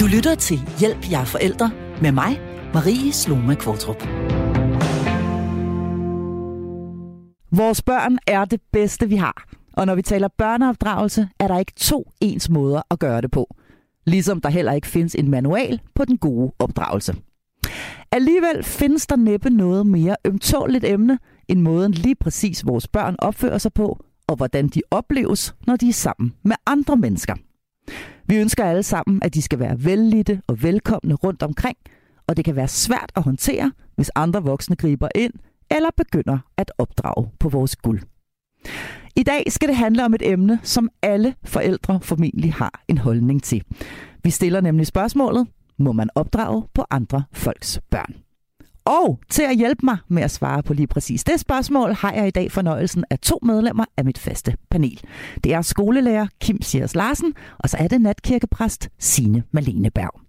[0.00, 1.70] Du lytter til Hjælp jer forældre
[2.02, 2.40] med mig,
[2.74, 4.02] Marie Sloma Kvartrup.
[7.52, 9.44] Vores børn er det bedste, vi har.
[9.72, 13.54] Og når vi taler børneopdragelse, er der ikke to ens måder at gøre det på.
[14.06, 17.14] Ligesom der heller ikke findes en manual på den gode opdragelse.
[18.12, 23.58] Alligevel findes der næppe noget mere ømtåligt emne, end måden lige præcis vores børn opfører
[23.58, 27.34] sig på, og hvordan de opleves, når de er sammen med andre mennesker.
[28.30, 31.76] Vi ønsker alle sammen, at de skal være vellidte og velkomne rundt omkring,
[32.26, 35.32] og det kan være svært at håndtere, hvis andre voksne griber ind
[35.70, 38.00] eller begynder at opdrage på vores guld.
[39.16, 43.42] I dag skal det handle om et emne, som alle forældre formentlig har en holdning
[43.42, 43.64] til.
[44.24, 45.46] Vi stiller nemlig spørgsmålet,
[45.78, 48.14] må man opdrage på andre folks børn?
[48.84, 52.28] Og til at hjælpe mig med at svare på lige præcis det spørgsmål, har jeg
[52.28, 55.00] i dag fornøjelsen af to medlemmer af mit faste panel.
[55.44, 60.20] Det er skolelærer Kim Siers Larsen, og så er det natkirkepræst Sine Malene Berg.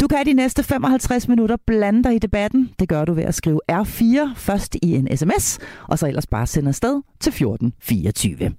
[0.00, 2.70] Du kan de næste 55 minutter blande dig i debatten.
[2.78, 6.46] Det gør du ved at skrive R4 først i en sms, og så ellers bare
[6.46, 8.52] sende afsted til 1424.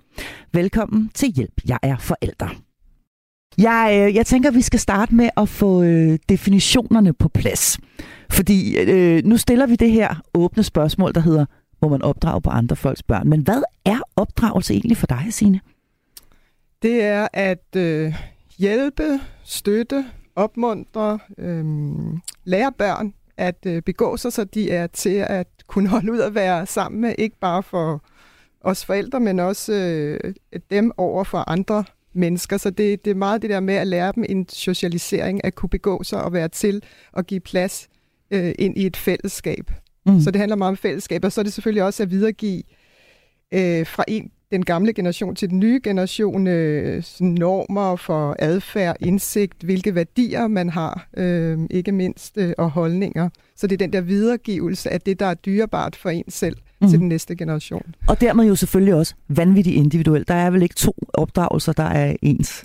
[0.53, 2.49] Velkommen til Hjælp, jeg er forældre.
[3.57, 7.79] Jeg, øh, jeg tænker, vi skal starte med at få øh, definitionerne på plads.
[8.29, 11.45] Fordi øh, nu stiller vi det her åbne spørgsmål, der hedder,
[11.81, 13.29] må man opdrage på andre folks børn?
[13.29, 15.59] Men hvad er opdragelse egentlig for dig, Signe?
[16.81, 18.13] Det er at øh,
[18.57, 20.05] hjælpe, støtte,
[20.35, 21.65] opmuntre, øh,
[22.43, 26.35] lære børn at øh, begå sig, så de er til at kunne holde ud at
[26.35, 28.03] være sammen med, ikke bare for
[28.61, 30.33] os forældre, men også øh,
[30.71, 32.57] dem over for andre mennesker.
[32.57, 35.69] Så det, det er meget det der med at lære dem en socialisering, at kunne
[35.69, 37.87] begå sig og være til og give plads
[38.31, 39.71] øh, ind i et fællesskab.
[40.05, 40.21] Mm.
[40.21, 42.63] Så det handler meget om fællesskab, og så er det selvfølgelig også at videregive
[43.53, 49.63] øh, fra en den gamle generation til den nye generation øh, normer for adfærd, indsigt,
[49.63, 53.29] hvilke værdier man har, øh, ikke mindst, øh, og holdninger.
[53.55, 56.89] Så det er den der videregivelse af det, der er dyrebart for en selv mm.
[56.89, 57.95] til den næste generation.
[58.07, 60.27] Og dermed jo selvfølgelig også vanvittigt individuelt.
[60.27, 62.63] Der er vel ikke to opdragelser, der er ens?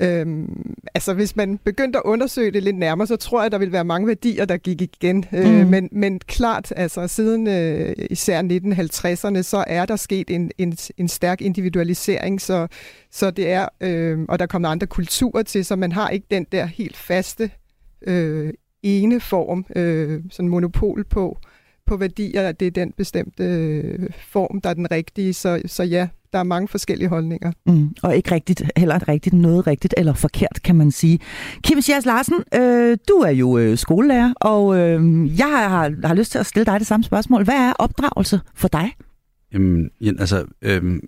[0.00, 3.58] Øhm, altså, hvis man begyndte at undersøge det lidt nærmere, så tror jeg, at der
[3.58, 5.24] vil være mange værdier, der gik igen.
[5.32, 5.60] Øh, mm.
[5.60, 10.76] Øh, men, men klart, altså siden øh, især 1950'erne, så er der sket en, en,
[10.96, 12.66] en stærk individualisering, så,
[13.10, 16.46] så det er, øh, og der kommer andre kulturer til, så man har ikke den
[16.52, 17.50] der helt faste
[18.06, 21.38] øh, ene form, øh, sådan monopol på,
[21.86, 25.34] på værdier, at det er den bestemte øh, form, der er den rigtige.
[25.34, 27.52] Så, så ja, der er mange forskellige holdninger.
[27.66, 31.18] Mm, og ikke rigtigt, heller rigtigt noget rigtigt eller forkert, kan man sige.
[31.62, 36.32] Kim Schiers Larsen, øh, du er jo øh, skolelærer, og øh, jeg har, har lyst
[36.32, 37.44] til at stille dig det samme spørgsmål.
[37.44, 38.92] Hvad er opdragelse for dig?
[39.52, 41.00] Jamen, altså, øh,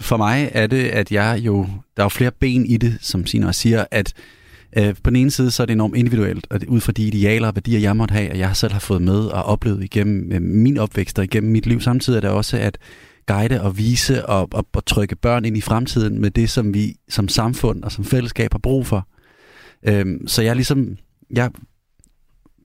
[0.00, 3.26] for mig er det, at jeg jo, der er jo flere ben i det, som
[3.26, 4.12] Sina også siger, at
[4.76, 7.06] øh, på den ene side, så er det enormt individuelt, og det, ud fra de
[7.06, 10.32] idealer og værdier, jeg måtte have, og jeg selv har fået med og oplevet igennem
[10.32, 11.80] øh, min opvækst og igennem mit liv.
[11.80, 12.78] Samtidig er det også, at
[13.26, 16.96] guide og vise og, og, og trykke børn ind i fremtiden med det, som vi
[17.08, 19.08] som samfund og som fællesskab har brug for.
[19.88, 20.96] Øhm, så jeg ligesom,
[21.30, 21.50] jeg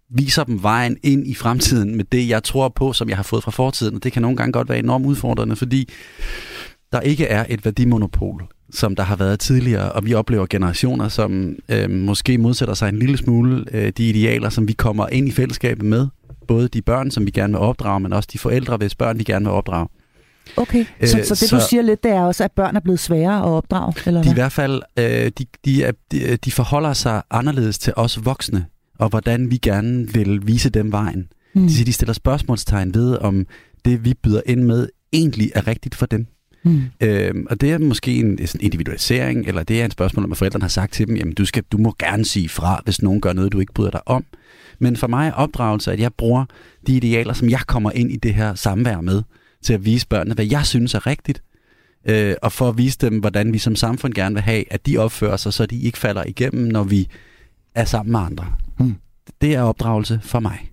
[0.10, 3.44] viser dem vejen ind i fremtiden med det, jeg tror på, som jeg har fået
[3.44, 5.90] fra fortiden, og det kan nogle gange godt være enormt udfordrende, fordi
[6.92, 11.56] der ikke er et værdimonopol, som der har været tidligere, og vi oplever generationer, som
[11.70, 15.32] øh, måske modsætter sig en lille smule øh, de idealer, som vi kommer ind i
[15.32, 16.08] fællesskabet med.
[16.48, 19.24] Både de børn, som vi gerne vil opdrage, men også de forældre, hvis børn vi
[19.24, 19.88] gerne vil opdrage.
[20.58, 22.80] Okay, så, øh, så det så, du siger lidt, det er også, at børn er
[22.80, 23.94] blevet sværere at opdrage?
[24.06, 24.34] Eller de hvad?
[24.34, 28.66] i hvert fald, øh, de, de, er, de, de forholder sig anderledes til os voksne,
[29.00, 31.28] og hvordan vi gerne vil vise dem vejen.
[31.54, 31.62] Mm.
[31.62, 33.46] De, siger, de stiller spørgsmålstegn ved, om
[33.86, 36.28] det vi byder ind med egentlig er rigtigt for dem.
[36.64, 36.84] Mm.
[37.02, 40.38] Øhm, og det er måske en sådan individualisering, eller det er en spørgsmål, om at
[40.38, 43.22] forældrene har sagt til dem, jamen du, skal, du må gerne sige fra, hvis nogen
[43.22, 44.26] gør noget, du ikke bryder dig om.
[44.80, 46.46] Men for mig er opdragelse, at jeg bruger
[46.88, 49.24] de idealer, som jeg kommer ind i det her samvær med
[49.62, 51.44] til at vise børnene, hvad jeg synes er rigtigt,
[52.06, 54.98] øh, og for at vise dem, hvordan vi som samfund gerne vil have, at de
[54.98, 57.08] opfører sig, så de ikke falder igennem, når vi
[57.76, 58.46] er sammen med andre.
[58.78, 58.96] Hmm.
[59.42, 60.72] Det er opdragelse for mig.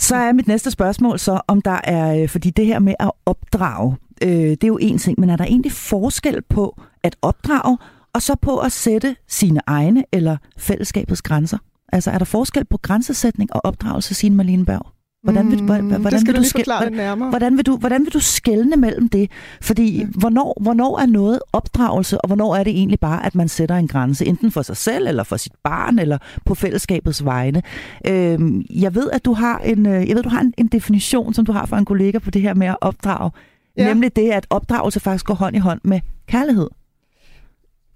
[0.00, 3.10] Så er mit næste spørgsmål så, om der er, øh, fordi det her med at
[3.26, 7.78] opdrage, øh, det er jo en ting, men er der egentlig forskel på at opdrage,
[8.12, 11.58] og så på at sætte sine egne eller fællesskabets grænser?
[11.92, 14.86] Altså er der forskel på grænsesætning og opdragelse, siger Marlene Berg?
[15.22, 17.30] Hvordan vil, mm, hvordan, hvordan det skal vil du, forklare det nærmere.
[17.30, 19.30] Hvordan vil du, hvordan vil du skelne mellem det?
[19.60, 20.06] Fordi ja.
[20.06, 23.88] hvornår, hvornår er noget opdragelse, og hvornår er det egentlig bare, at man sætter en
[23.88, 27.62] grænse, enten for sig selv, eller for sit barn, eller på fællesskabets vegne?
[28.06, 31.34] Øhm, jeg ved, at du har en, øh, jeg ved, du har en, en definition,
[31.34, 33.30] som du har for en kollega på det her med at opdrage.
[33.76, 33.84] Ja.
[33.84, 36.68] Nemlig det, at opdragelse faktisk går hånd i hånd med kærlighed.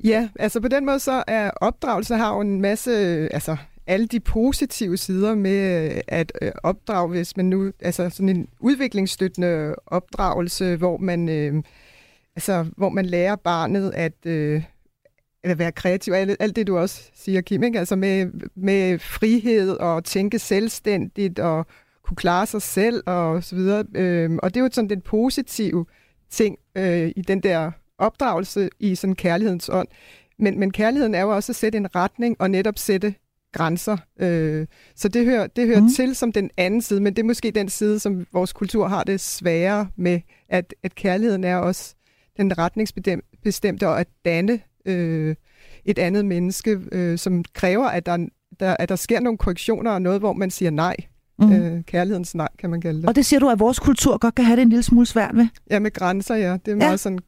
[0.05, 2.93] Ja, altså på den måde så er opdragelse har jo en masse,
[3.35, 8.29] altså alle de positive sider med øh, at øh, opdrage, hvis man nu, altså sådan
[8.29, 11.63] en udviklingsstøttende opdragelse, hvor man, øh,
[12.37, 14.63] altså, hvor man lærer barnet at, øh,
[15.43, 17.79] at være kreativ, alt, alt det du også siger, Kim, ikke?
[17.79, 21.67] altså med, med frihed og tænke selvstændigt og
[22.05, 23.85] kunne klare sig selv og så videre.
[23.95, 25.87] Øh, og det er jo sådan den positive
[26.31, 29.89] ting øh, i den der opdragelse i sådan kærlighedens ånd.
[30.39, 33.15] Men, men kærligheden er jo også at sætte en retning og netop sætte
[33.55, 33.97] grænser.
[34.21, 34.67] Øh,
[34.97, 35.89] så det hører, det hører mm.
[35.89, 39.05] til som den anden side, men det er måske den side, som vores kultur har
[39.05, 41.95] det sværere med, at, at kærligheden er også
[42.37, 45.35] den retningsbestemte og at danne øh,
[45.85, 48.27] et andet menneske, øh, som kræver, at der,
[48.61, 50.97] der, at der sker nogle korrektioner og noget, hvor man siger nej.
[51.39, 51.53] Mm.
[51.53, 53.09] Øh, kærlighedens nej, kan man kalde det.
[53.09, 55.35] Og det siger du, at vores kultur godt kan have det en lille smule svært
[55.35, 55.49] med?
[55.71, 56.57] Ja, med grænser, ja.
[56.67, 57.19] Det er meget sådan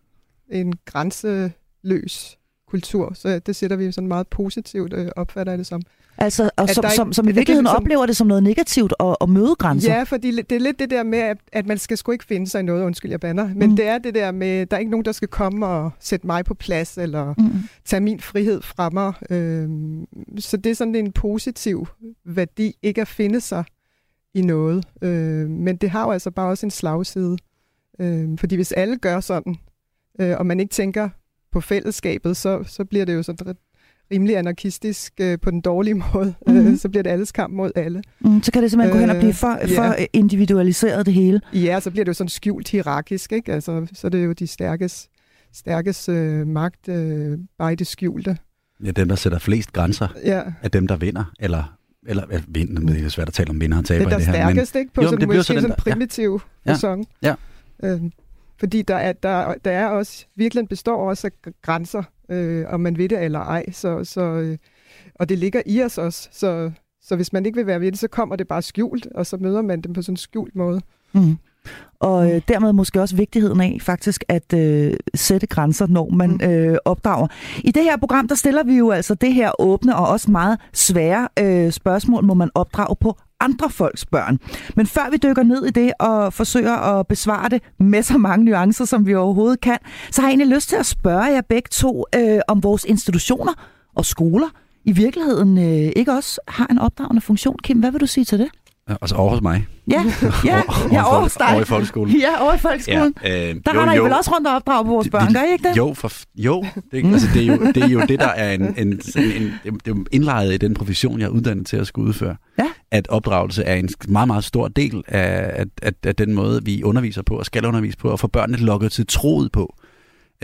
[0.51, 2.39] en grænseløs
[2.71, 5.83] kultur, så det sætter vi sådan meget positivt, øh, opfatter jeg det som.
[6.19, 9.29] Altså, og som, som, som i virkeligheden ligesom, oplever det som noget negativt at, at
[9.29, 9.93] møde grænser?
[9.93, 12.47] Ja, fordi det er lidt det der med, at, at man skal sgu ikke finde
[12.47, 13.77] sig i noget, undskyld jeg banner, men mm.
[13.77, 16.45] det er det der med, der er ikke nogen, der skal komme og sætte mig
[16.45, 17.51] på plads, eller mm.
[17.85, 19.13] tage min frihed fra mig.
[19.31, 20.07] Øhm,
[20.39, 21.87] så det er sådan en positiv
[22.25, 23.65] værdi, ikke at finde sig
[24.35, 24.85] i noget.
[25.03, 27.37] Øh, men det har jo altså bare også en slagside.
[27.99, 29.57] Øh, fordi hvis alle gør sådan,
[30.21, 31.09] øh, og man ikke tænker
[31.57, 33.55] på fællesskabet, så, så bliver det jo sådan
[34.13, 36.35] rimelig anarkistisk øh, på den dårlige måde.
[36.47, 36.67] Mm-hmm.
[36.67, 38.03] Øh, så bliver det alles kamp mod alle.
[38.21, 40.07] Mm, så kan det simpelthen øh, gå hen og blive for, øh, for ja.
[40.13, 41.41] individualiseret det hele.
[41.53, 43.33] Ja, så bliver det jo sådan skjult hierarkisk.
[43.33, 43.53] Ikke?
[43.53, 45.09] Altså, så er det jo de stærkes,
[45.53, 48.39] stærkes øh, magt øh, bare i det skjulte.
[48.85, 50.43] Ja, dem, der sætter flest grænser, ja.
[50.63, 51.77] er dem, der vinder, eller
[52.09, 54.21] eller ja, vinder, det er svært at tale om vinder og taber det, der i
[54.21, 54.33] det her.
[54.33, 54.93] stærkest, men, ikke?
[54.93, 56.73] På jo, sådan, det måske sådan, sådan primitiv ja.
[56.73, 57.07] fasong.
[57.23, 57.35] Ja.
[57.83, 58.01] Øh,
[58.59, 62.99] fordi der er, der, der er også, virkelig består også af grænser, øh, om man
[62.99, 63.71] ved det eller ej.
[63.73, 64.59] Så, så, øh,
[65.15, 66.29] og det ligger i os også.
[66.33, 66.71] Så,
[67.03, 69.37] så hvis man ikke vil være ved det, så kommer det bare skjult, og så
[69.37, 70.81] møder man dem på sådan en skjult måde.
[71.13, 71.37] Mm.
[72.01, 76.51] Og øh, dermed måske også vigtigheden af faktisk at øh, sætte grænser, når man mm.
[76.51, 77.27] øh, opdrager.
[77.65, 80.59] I det her program, der stiller vi jo altså det her åbne og også meget
[80.73, 84.39] svære øh, spørgsmål, må man opdrage på andre folks børn.
[84.77, 88.45] Men før vi dykker ned i det og forsøger at besvare det med så mange
[88.45, 89.79] nuancer, som vi overhovedet kan,
[90.11, 93.53] så har jeg egentlig lyst til at spørge jer begge to øh, om vores institutioner
[93.95, 94.49] og skoler
[94.85, 97.57] i virkeligheden øh, ikke også har en opdragende funktion.
[97.63, 98.49] Kim, hvad vil du sige til det?
[98.89, 99.67] Altså over hos mig?
[99.91, 100.05] Ja,
[100.45, 100.63] ja,
[100.93, 101.47] ja over hos dig.
[101.53, 102.17] Over i folkeskolen.
[102.17, 103.15] Ja, over i folkeskolen.
[103.25, 105.43] Ja, øh, der jo, har I vel også rundt og opdrage på vores børn, gør
[105.43, 105.77] I ikke det?
[105.77, 108.63] Jo, for, jo det, altså, det, er jo, det er jo det, der er en,
[108.63, 112.09] en, en, en det er indlejret i den profession, jeg er uddannet til at skulle
[112.09, 112.37] udføre.
[112.59, 112.67] Ja.
[112.91, 116.83] At opdragelse er en meget, meget stor del af, af, af, af den måde, vi
[116.83, 119.75] underviser på og skal undervise på, og få børnene lukket til troet på.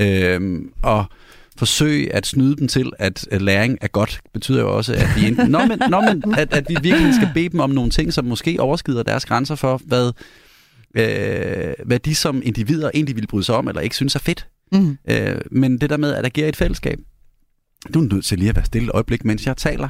[0.00, 1.04] Øhm, og
[1.62, 5.50] forsøge at snyde dem til, at, læring er godt, betyder jo også, at vi, enten,
[5.50, 8.24] nå, men, nå, men, at, at vi virkelig skal bede dem om nogle ting, som
[8.24, 10.12] måske overskrider deres grænser for, hvad,
[10.94, 14.48] øh, hvad de som individer egentlig vil bryde sig om, eller ikke synes er fedt.
[14.72, 14.98] Mm.
[15.08, 16.98] Øh, men det der med at agere i et fællesskab,
[17.94, 19.88] du er nødt til lige at være stille et øjeblik, mens jeg taler.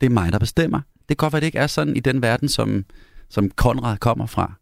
[0.00, 0.80] Det er mig, der bestemmer.
[1.08, 2.84] Det kan godt være, det ikke er sådan i den verden, som,
[3.30, 4.52] som Konrad kommer fra.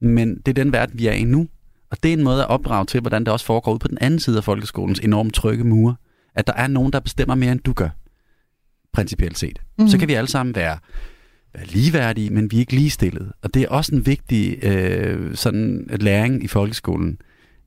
[0.00, 1.48] Men det er den verden, vi er i nu.
[1.90, 3.98] Og det er en måde at opdrage til, hvordan det også foregår ud på den
[4.00, 5.96] anden side af folkeskolens enormt trygge mure.
[6.34, 7.88] At der er nogen, der bestemmer mere, end du gør,
[8.92, 9.58] principielt set.
[9.78, 9.88] Mm.
[9.88, 10.78] Så kan vi alle sammen være,
[11.54, 13.32] være ligeværdige, men vi er ikke ligestillede.
[13.42, 17.18] Og det er også en vigtig øh, sådan læring i folkeskolen,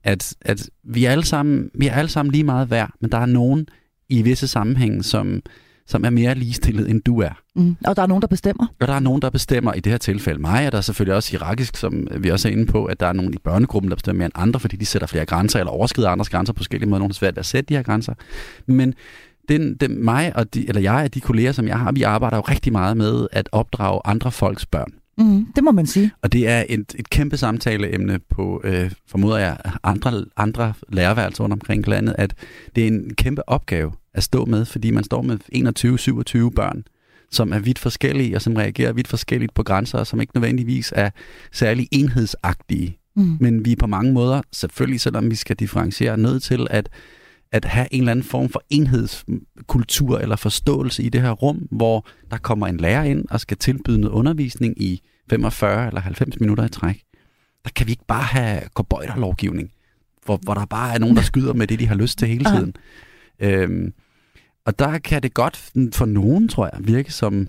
[0.03, 3.17] at, at vi, er alle sammen, vi er alle sammen lige meget værd, men der
[3.17, 3.67] er nogen
[4.09, 5.41] i visse sammenhænge, som,
[5.89, 7.41] som er mere ligestillet, end du er.
[7.55, 7.75] Mm.
[7.85, 8.67] Og der er nogen, der bestemmer?
[8.79, 9.73] Og der er nogen, der bestemmer.
[9.73, 12.51] I det her tilfælde mig, og der er selvfølgelig også irakisk, som vi også er
[12.51, 14.85] inde på, at der er nogen i børnegruppen, der bestemmer mere end andre, fordi de
[14.85, 16.99] sætter flere grænser, eller overskrider andres grænser på forskellige måder.
[16.99, 18.13] Nogle er svært ved at sætte de her grænser.
[18.65, 18.93] Men
[19.49, 22.37] den, den, mig og de, eller jeg og de kolleger, som jeg har, vi arbejder
[22.37, 24.93] jo rigtig meget med at opdrage andre folks børn.
[25.17, 26.11] Mm, det må man sige.
[26.21, 31.53] Og det er et, et kæmpe samtaleemne på, øh, formoder jeg, andre, andre lærerværelser rundt
[31.53, 32.33] omkring landet, at
[32.75, 35.37] det er en kæmpe opgave at stå med, fordi man står med
[36.49, 36.83] 21-27 børn,
[37.31, 40.93] som er vidt forskellige, og som reagerer vidt forskelligt på grænser, og som ikke nødvendigvis
[40.95, 41.09] er
[41.51, 42.97] særlig enhedsagtige.
[43.15, 43.37] Mm.
[43.39, 46.89] Men vi er på mange måder, selvfølgelig selvom vi skal differentiere, nødt til at,
[47.51, 52.07] at have en eller anden form for enhedskultur eller forståelse i det her rum, hvor
[52.31, 56.65] der kommer en lærer ind og skal tilbyde noget undervisning i 45 eller 90 minutter
[56.65, 57.03] i træk.
[57.63, 58.61] Der kan vi ikke bare have
[59.17, 59.71] lovgivning,
[60.25, 62.45] hvor, hvor der bare er nogen, der skyder med det, de har lyst til hele
[62.45, 62.73] tiden.
[63.39, 63.93] Øhm,
[64.65, 67.47] og der kan det godt for nogen, tror jeg, virke som,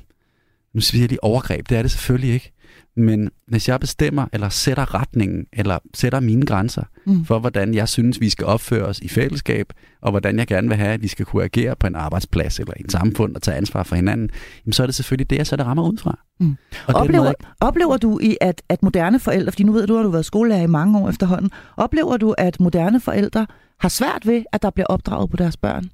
[0.74, 2.52] nu siger jeg lige overgreb, det er det selvfølgelig ikke,
[2.96, 7.24] Men hvis jeg bestemmer, eller sætter retningen, eller sætter mine grænser mm.
[7.24, 10.76] for, hvordan jeg synes, vi skal opføre os i fællesskab, og hvordan jeg gerne vil
[10.76, 13.56] have, at vi skal kunne agere på en arbejdsplads eller i et samfund og tage
[13.56, 14.30] ansvar for hinanden,
[14.64, 16.18] jamen, så er det selvfølgelig det, jeg sætter rammer ud fra.
[16.40, 16.56] Mm.
[16.86, 17.34] Og oplever, jeg...
[17.60, 20.24] oplever du i, at, at moderne forældre, fordi nu ved du, at du har været
[20.24, 23.46] skolelærer i mange år efterhånden, oplever du, at moderne forældre
[23.80, 25.90] har svært ved, at der bliver opdraget på deres børn?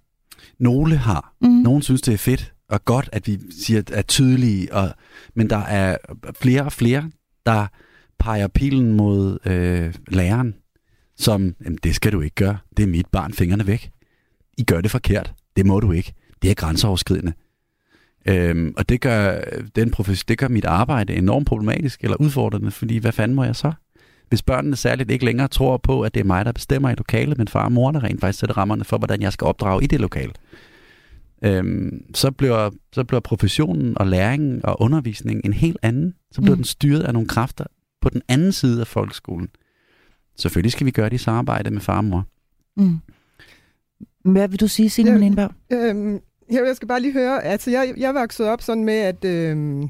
[0.59, 1.35] Nogle har.
[1.41, 1.49] Mm.
[1.49, 4.95] Nogle synes, det er fedt og godt, at vi siger, er tydelige, og,
[5.35, 5.97] men der er
[6.41, 7.11] flere og flere,
[7.47, 7.67] der
[8.19, 10.55] peger pilen mod øh, læreren,
[11.17, 13.91] som, jamen, det skal du ikke gøre, det er mit barn, fingrene væk.
[14.59, 16.13] I gør det forkert, det må du ikke,
[16.43, 17.33] det er grænseoverskridende.
[18.29, 19.41] Øhm, og det gør,
[19.77, 23.57] den profes- det gør mit arbejde enormt problematisk eller udfordrende, fordi hvad fanden må jeg
[23.57, 23.73] så?
[24.29, 27.39] Hvis børnene særligt ikke længere tror på, at det er mig, der bestemmer i lokalet,
[27.39, 29.87] men far og mor, der rent faktisk sætter rammerne for, hvordan jeg skal opdrage i
[29.87, 30.33] det lokale,
[31.43, 36.15] øhm, så, bliver, så bliver professionen og læringen og undervisningen en helt anden.
[36.33, 36.59] Så bliver mm.
[36.59, 37.65] den styret af nogle kræfter
[38.01, 39.49] på den anden side af folkeskolen.
[40.37, 42.27] Selvfølgelig skal vi gøre det i samarbejde med far og mor.
[42.77, 42.99] Mm.
[44.25, 47.95] Hvad vil du sige, Signe ja, Malene øhm, Jeg skal bare lige høre, altså jeg,
[47.97, 49.89] jeg voksede op sådan med, at, øhm,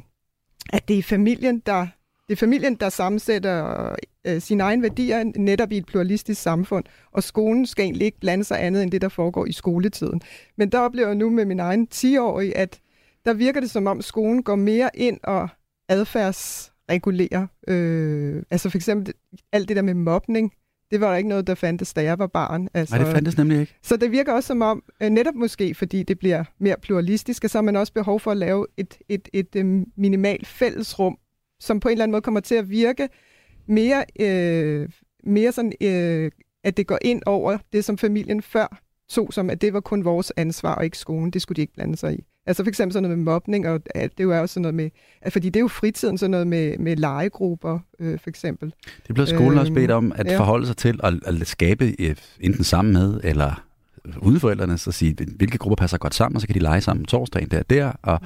[0.73, 1.87] at det er familien, der
[2.29, 3.89] det er familien, der sammensætter
[4.27, 8.45] øh, sine egne værdier netop i et pluralistisk samfund, og skolen skal egentlig ikke blande
[8.45, 10.21] sig andet end det, der foregår i skoletiden.
[10.57, 12.81] Men der oplever jeg nu med min egen 10-årige, at
[13.25, 15.49] der virker det som om skolen går mere ind og
[15.89, 17.47] adfærdsregulerer.
[17.69, 19.15] Øh, altså for eksempel
[19.53, 20.53] alt det der med mobning,
[20.91, 22.69] det var der ikke noget, der fandtes, da jeg var barn.
[22.75, 23.75] Altså, Nej, det fandtes nemlig ikke.
[23.83, 27.59] Så det virker også som om, øh, netop måske fordi det bliver mere pluralistisk, så
[27.59, 31.19] har man også behov for at lave et, et, et, et øh, minimalt fællesrum,
[31.61, 33.09] som på en eller anden måde kommer til at virke
[33.67, 34.89] mere, øh,
[35.25, 36.31] mere sådan, øh,
[36.65, 40.05] at det går ind over det, som familien før tog som, at det var kun
[40.05, 41.31] vores ansvar og ikke skolen.
[41.31, 42.25] Det skulle de ikke blande sig i.
[42.47, 44.91] Altså for eksempel sådan noget med mobning, og det er jo også sådan noget med,
[45.23, 48.75] at fordi det er jo fritiden, sådan noget med, med legegrupper, øh, for eksempel.
[49.07, 50.39] Det bliver skolen øh, også bedt om at ja.
[50.39, 53.65] forholde sig til at, at skabe øh, enten sammen med, eller
[54.23, 57.05] uden forældrene, så sige, hvilke grupper passer godt sammen, og så kan de lege sammen
[57.05, 58.21] torsdagen der der, og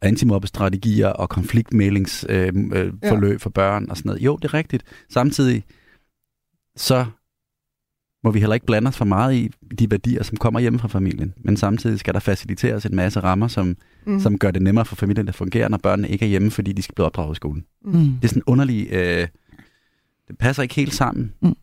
[0.00, 3.36] antimobbestrategier og konfliktmælingsforløb øh, øh, forløb ja.
[3.36, 4.22] for børn og sådan noget.
[4.22, 4.82] Jo, det er rigtigt.
[5.10, 5.64] Samtidig
[6.76, 7.06] så
[8.24, 10.88] må vi heller ikke blande os for meget i de værdier, som kommer hjemme fra
[10.88, 11.34] familien.
[11.44, 13.76] Men samtidig skal der faciliteres en masse rammer, som,
[14.06, 14.20] mm.
[14.20, 16.82] som gør det nemmere for familien at fungere, når børnene ikke er hjemme, fordi de
[16.82, 17.64] skal blive opdraget i skolen.
[17.84, 17.92] Mm.
[17.92, 18.88] Det er sådan underlig...
[18.92, 19.28] Øh,
[20.28, 21.32] det passer ikke helt sammen.
[21.42, 21.54] Mm.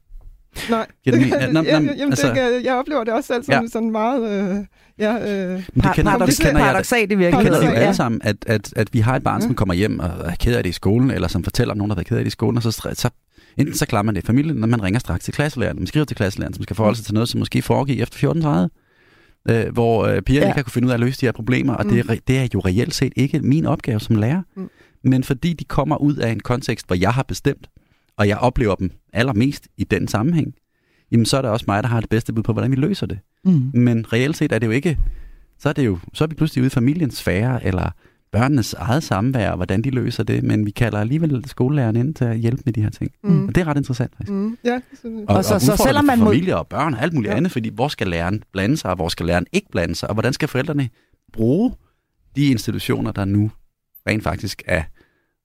[0.69, 3.67] Nej, det, det, jamen, jamen, altså, det, jeg oplever det også selv som ja.
[3.67, 4.31] sådan meget...
[4.31, 4.65] Øh,
[4.99, 7.37] ja, øh, Men det kender, paradox, det kender paradoxalt det virkelig.
[7.37, 9.73] Det kender vi jo alle sammen, at, at, at vi har et barn, som kommer
[9.73, 11.99] hjem og er ked af det i skolen, eller som fortæller om nogen, der har
[11.99, 13.09] været ked af det i skolen, og så, så
[13.57, 16.05] enten så klarer man det i familien, når man ringer straks til klasselæreren, man skriver
[16.05, 18.67] til klasselæreren, som skal forholde sig til noget, som måske foregik efter
[19.49, 20.49] 14.30, øh, hvor øh, pigerne ja.
[20.49, 21.91] ikke har kunne finde ud af at løse de her problemer, og mm.
[21.91, 24.69] det, er, det er jo reelt set ikke min opgave som lærer, mm.
[25.03, 27.67] men fordi de kommer ud af en kontekst, hvor jeg har bestemt,
[28.17, 30.53] og jeg oplever dem allermest i den sammenhæng,
[31.11, 33.05] jamen så er det også mig, der har det bedste bud på, hvordan vi løser
[33.05, 33.19] det.
[33.43, 33.71] Mm.
[33.73, 34.97] Men reelt set er det jo ikke,
[35.59, 37.91] så er, det jo, så er vi pludselig ude i familiens sfære, eller
[38.31, 42.37] børnenes eget samvær, hvordan de løser det, men vi kalder alligevel skolelæreren ind til at
[42.37, 43.11] hjælpe med de her ting.
[43.23, 43.47] Mm.
[43.47, 44.11] Og det er ret interessant.
[44.17, 44.31] Faktisk.
[44.31, 44.57] Mm.
[44.63, 47.37] Ja, og, og, så, og så selvom man familie og børn og alt muligt ja.
[47.37, 50.15] andet, fordi hvor skal læreren blande sig, og hvor skal læreren ikke blande sig, og
[50.15, 50.89] hvordan skal forældrene
[51.33, 51.73] bruge
[52.35, 53.51] de institutioner, der nu
[54.07, 54.83] rent faktisk er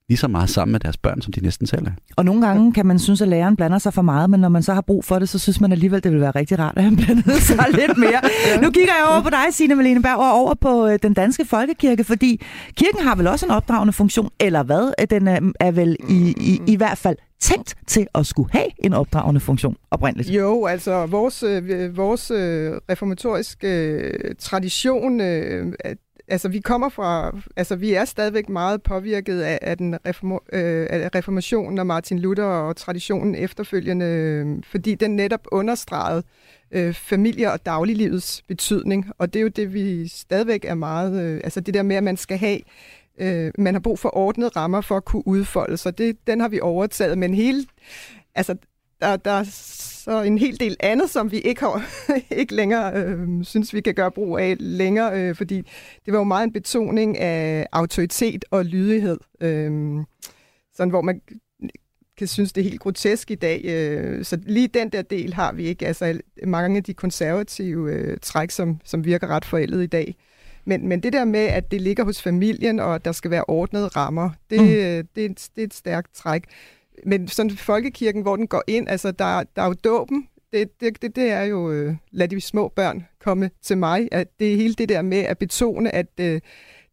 [0.08, 1.90] lige så meget sammen med deres børn, som de næsten selv er.
[2.16, 4.62] Og nogle gange kan man synes, at læreren blander sig for meget, men når man
[4.62, 6.84] så har brug for det, så synes man alligevel, det vil være rigtig rart, at
[6.84, 8.20] han blandede sig lidt mere.
[8.46, 8.60] ja.
[8.60, 11.44] Nu kigger jeg over på dig, Signe Malene Berg, og over på øh, den danske
[11.44, 12.42] folkekirke, fordi
[12.76, 15.06] kirken har vel også en opdragende funktion, eller hvad?
[15.10, 18.92] Den er, er vel i, i, i hvert fald tænkt til at skulle have en
[18.92, 20.30] opdragende funktion oprindeligt?
[20.30, 25.72] Jo, altså vores, øh, vores øh, reformatoriske tradition øh,
[26.28, 30.86] altså vi kommer fra, altså vi er stadigvæk meget påvirket af, af den reform, øh,
[30.90, 36.22] af reformationen og Martin Luther og traditionen efterfølgende, øh, fordi den netop understregede
[36.70, 41.40] øh, familie- og dagliglivets betydning, og det er jo det, vi stadigvæk er meget, øh,
[41.44, 42.58] altså det der med, at man skal have
[43.18, 45.98] øh, man har brug for ordnede rammer for at kunne udfolde sig.
[45.98, 47.66] Det, den har vi overtaget, men hele,
[48.34, 48.56] altså
[49.00, 49.44] der, der er
[50.06, 51.82] så en hel del andet, som vi ikke har
[52.40, 55.56] ikke længere øh, synes, vi kan gøre brug af længere, øh, fordi
[56.04, 59.18] det var jo meget en betoning af autoritet og lydighed.
[59.40, 60.04] Øh,
[60.74, 61.20] sådan hvor man
[62.18, 63.60] kan synes, det er helt grotesk i dag.
[63.64, 65.86] Øh, så lige den der del har vi ikke.
[65.86, 70.16] Altså mange af de konservative øh, træk, som, som virker ret forældet i dag.
[70.64, 73.44] Men, men det der med, at det ligger hos familien, og at der skal være
[73.48, 74.66] ordnede rammer, det, mm.
[74.66, 76.44] det, det, er, et, det er et stærkt træk
[77.04, 81.02] men sådan folkekirken, hvor den går ind, altså der, der er jo dåben, det, det,
[81.02, 84.56] det, det er jo, øh, lad de små børn komme til mig, at det er
[84.56, 86.40] hele det der med at betone, at øh,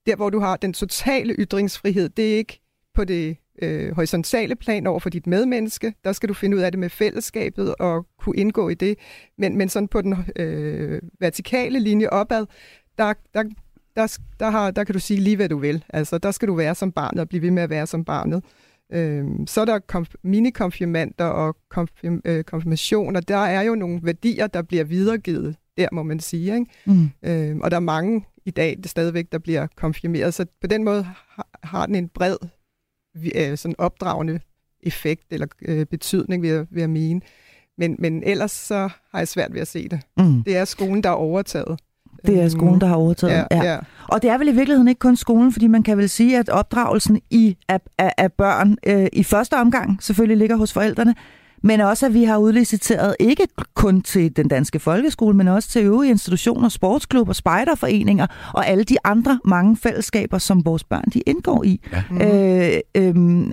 [0.06, 2.60] der hvor du har den totale ytringsfrihed, det er ikke
[2.94, 5.94] på det øh, horisontale plan over for dit medmenneske.
[6.04, 8.98] Der skal du finde ud af det med fællesskabet og kunne indgå i det.
[9.38, 12.46] Men, men sådan på den øh, vertikale linje opad,
[12.98, 13.44] der, der,
[13.96, 15.84] der, der, har, der kan du sige lige, hvad du vil.
[15.90, 18.44] Altså, der skal du være som barnet og blive ved med at være som barnet.
[18.94, 23.20] Øh, så er der konf- mini-konfirmander og konfirm- øh, konfirmationer.
[23.20, 26.54] Der er jo nogle værdier, der bliver videregivet der, må man sige.
[26.56, 26.66] Ikke?
[26.86, 27.10] Mm.
[27.24, 30.34] Øh, og der er mange i dag, det stadigvæk, der bliver konfirmeret.
[30.34, 32.38] Så på den måde har, har den en bred,
[33.36, 34.40] øh, sådan opdragende
[34.84, 37.22] effekt eller øh, betydning, vil jeg, vil jeg mene.
[37.78, 40.00] Men, men ellers så har jeg svært ved at se det.
[40.18, 40.44] Mm.
[40.44, 41.80] Det er skolen, der er overtaget.
[42.28, 43.34] Det er skolen, der har overtaget.
[43.34, 43.64] Ja, ja.
[43.64, 43.78] Ja.
[44.08, 46.50] Og det er vel i virkeligheden ikke kun skolen, fordi man kan vel sige, at
[46.50, 51.16] opdragelsen i, af, af, af børn øh, i første omgang selvfølgelig ligger hos forældrene,
[51.64, 55.84] men også at vi har udliciteret ikke kun til den danske folkeskole, men også til
[55.84, 61.64] øvrige institutioner, sportsklubber, spejderforeninger og alle de andre mange fællesskaber, som vores børn de indgår
[61.64, 61.82] i.
[61.92, 62.04] Ja.
[62.12, 63.48] Øh, øh,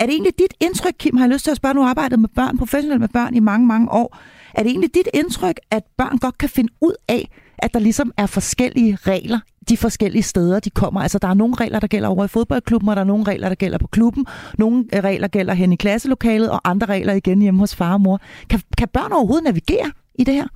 [0.00, 2.18] er det egentlig dit indtryk, Kim, har jeg lyst til at spørge, nu har arbejdet
[2.18, 4.18] med børn, professionelt med børn i mange, mange år.
[4.54, 8.12] Er det egentlig dit indtryk, at børn godt kan finde ud af, at der ligesom
[8.16, 11.00] er forskellige regler de forskellige steder, de kommer.
[11.00, 13.48] Altså, der er nogle regler, der gælder over i fodboldklubben, og der er nogle regler,
[13.48, 14.26] der gælder på klubben.
[14.58, 18.20] Nogle regler gælder hen i klasselokalet, og andre regler igen hjemme hos far og mor.
[18.50, 20.46] Kan, kan børn overhovedet navigere i det her?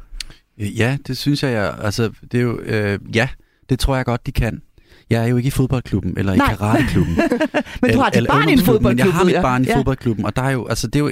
[0.59, 1.53] Ja, det synes jeg.
[1.53, 3.29] jeg altså, det er jo, øh, ja,
[3.69, 4.63] det tror jeg godt, de kan.
[5.11, 6.53] Jeg er jo ikke i fodboldklubben eller Nej.
[6.53, 7.15] i karateklubben.
[7.83, 8.91] men du har dit barn i en fodboldklub.
[8.91, 9.77] Men jeg har mit barn i ja.
[9.77, 11.11] fodboldklubben, og der er jo, altså, det er jo,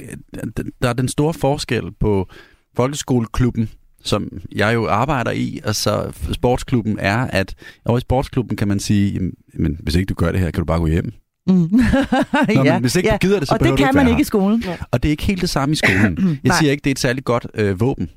[0.81, 2.27] der er den store forskel på
[2.75, 3.69] folkeskoleklubben
[4.03, 8.79] som jeg jo arbejder i, og så sportsklubben er, at over i sportsklubben kan man
[8.79, 11.13] sige, men hvis ikke du gør det her, kan du bare gå hjem.
[11.47, 11.53] Mm.
[11.55, 11.83] Nå,
[12.63, 13.13] ja, men hvis ikke ja.
[13.13, 14.63] du gider det, så og det kan man ikke i skolen.
[14.65, 14.75] Ja.
[14.91, 16.17] Og det er ikke helt det samme i skolen.
[16.43, 18.09] Jeg siger ikke, det er et særligt godt øh, våben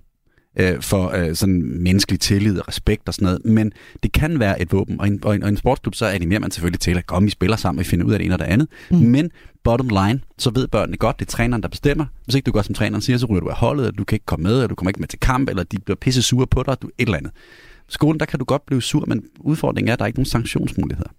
[0.56, 4.62] øh, for øh, sådan menneskelig tillid og respekt og sådan noget, men det kan være
[4.62, 5.00] et våben.
[5.00, 7.30] Og en, og en, og en sportsklub, så animerer man selvfølgelig til at komme, vi
[7.30, 8.68] spiller sammen, vi finder ud af det ene og det andet.
[8.90, 8.98] Mm.
[8.98, 9.30] Men
[9.64, 12.06] bottom line, så ved børnene godt, det er træneren, der bestemmer.
[12.24, 14.16] Hvis ikke du gør, som træneren siger, så ryger du af holdet, eller du kan
[14.16, 16.46] ikke komme med, eller du kommer ikke med til kamp, eller de bliver pisse sure
[16.46, 17.32] på dig, du et eller andet.
[17.88, 20.26] Skolen, der kan du godt blive sur, men udfordringen er, at der er ikke nogen
[20.26, 21.10] sanktionsmuligheder.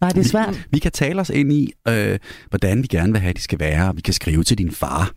[0.00, 0.54] Nej, det er svært.
[0.54, 2.18] Vi, vi kan tale os ind i, øh,
[2.50, 3.94] hvordan vi gerne vil have, at de skal være.
[3.94, 5.12] Vi kan skrive til din far.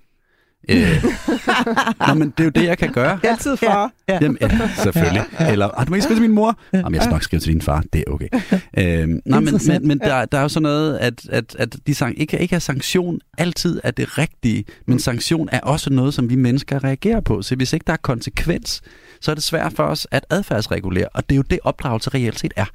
[0.70, 1.04] Øh,
[2.08, 3.20] Nå, men det er jo det, jeg kan gøre.
[3.24, 3.92] Altid far.
[4.10, 4.14] Ja.
[4.14, 4.20] Ja.
[4.22, 5.24] Jamen, ja, selvfølgelig.
[5.50, 6.60] Eller, har du ikke skrive til min mor?
[6.74, 7.84] Jamen, jeg skal nok skrive til din far.
[7.94, 8.28] Det er okay.
[8.78, 11.96] Øh, nå, men, men, men der, der er jo sådan noget, at, at, at de
[11.96, 16.30] sang, ikke, ikke er sanktion altid er det rigtige, men sanktion er også noget, som
[16.30, 17.42] vi mennesker reagerer på.
[17.42, 18.82] Så hvis ikke der er konsekvens,
[19.22, 21.08] så er det svært for os at adfærdsregulere.
[21.14, 22.66] Og det er jo det, opdragelse reelt set er.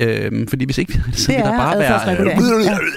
[0.00, 2.20] Øhm, fordi hvis ikke vi så det vil der bare være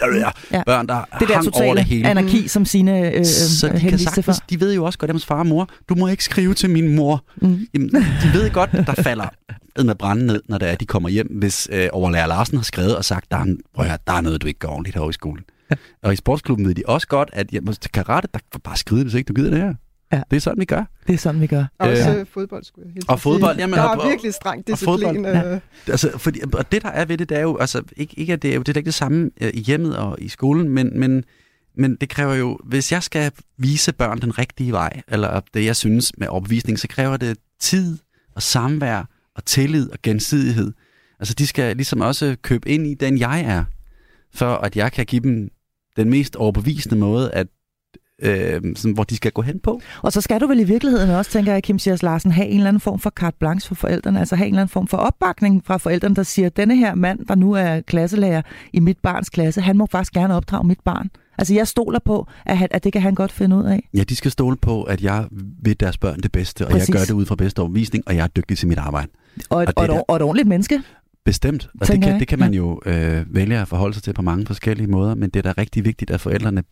[0.10, 0.64] øh, ja.
[0.64, 2.10] børn, der det der over det hele.
[2.10, 5.40] anarki, som sine øh, Så de, kan sagtens, de ved jo også godt, at far
[5.40, 7.24] og mor, du må ikke skrive til min mor.
[7.36, 7.68] Mm.
[7.74, 9.30] Jamen, de ved godt, der falder
[9.84, 12.96] med brænde ned, når det er, de kommer hjem, hvis øh, overlærer Larsen har skrevet
[12.96, 15.10] og sagt, der er, en, prøv at, der er noget, du ikke gør ordentligt herovre
[15.10, 15.44] i skolen.
[15.72, 15.76] Ja.
[16.04, 19.04] Og i sportsklubben ved de også godt, at jamen, til karate, der kan bare skrive,
[19.04, 19.74] hvis ikke du gider det her.
[20.12, 20.22] Ja.
[20.32, 20.86] Det er sådan, vi gør.
[21.08, 21.66] Det er sådan, vi gør.
[21.80, 23.78] Også øh, fodbold, skulle jeg Og fodbold, jamen...
[23.78, 25.06] Der er og, virkelig strengt disciplin.
[25.06, 25.60] Og, fodbold, ja.
[25.92, 27.58] altså, fordi, og det, der er ved det, det er jo...
[27.58, 29.98] Altså, ikke, ikke at det er jo det er ikke det samme øh, i hjemmet
[29.98, 31.24] og i skolen, men, men,
[31.78, 32.60] men det kræver jo...
[32.66, 36.88] Hvis jeg skal vise børn den rigtige vej, eller det, jeg synes med opvisning, så
[36.88, 37.98] kræver det tid
[38.36, 40.74] og samvær og tillid og gensidighed.
[41.20, 43.64] Altså, de skal ligesom også købe ind i den, jeg er,
[44.34, 45.50] for at jeg kan give dem
[45.96, 47.48] den mest overbevisende måde at
[48.22, 49.82] øh, sådan, hvor de skal gå hen på.
[50.02, 52.58] Og så skal du vel i virkeligheden også, tænker jeg, Kim Sias Larsen, have en
[52.58, 54.98] eller anden form for carte blanche for forældrene, altså have en eller anden form for
[54.98, 58.42] opbakning fra forældrene, der siger, at denne her mand, der nu er klasselærer
[58.74, 61.10] i mit barns klasse, han må faktisk gerne opdrage mit barn.
[61.38, 63.90] Altså jeg stoler på, at, at det kan han godt finde ud af.
[63.94, 65.26] Ja, de skal stole på, at jeg
[65.64, 66.90] vil deres børn det bedste, og Præcis.
[66.90, 69.08] jeg gør det ud fra bedste overvisning, og jeg er dygtig til mit arbejde.
[69.50, 70.82] Og et, og, og, et, og et ordentligt menneske.
[71.26, 74.22] Bestemt, og det kan, det kan man jo øh, vælge at forholde sig til på
[74.22, 76.64] mange forskellige måder, men det er da rigtig vigtigt, at forældrene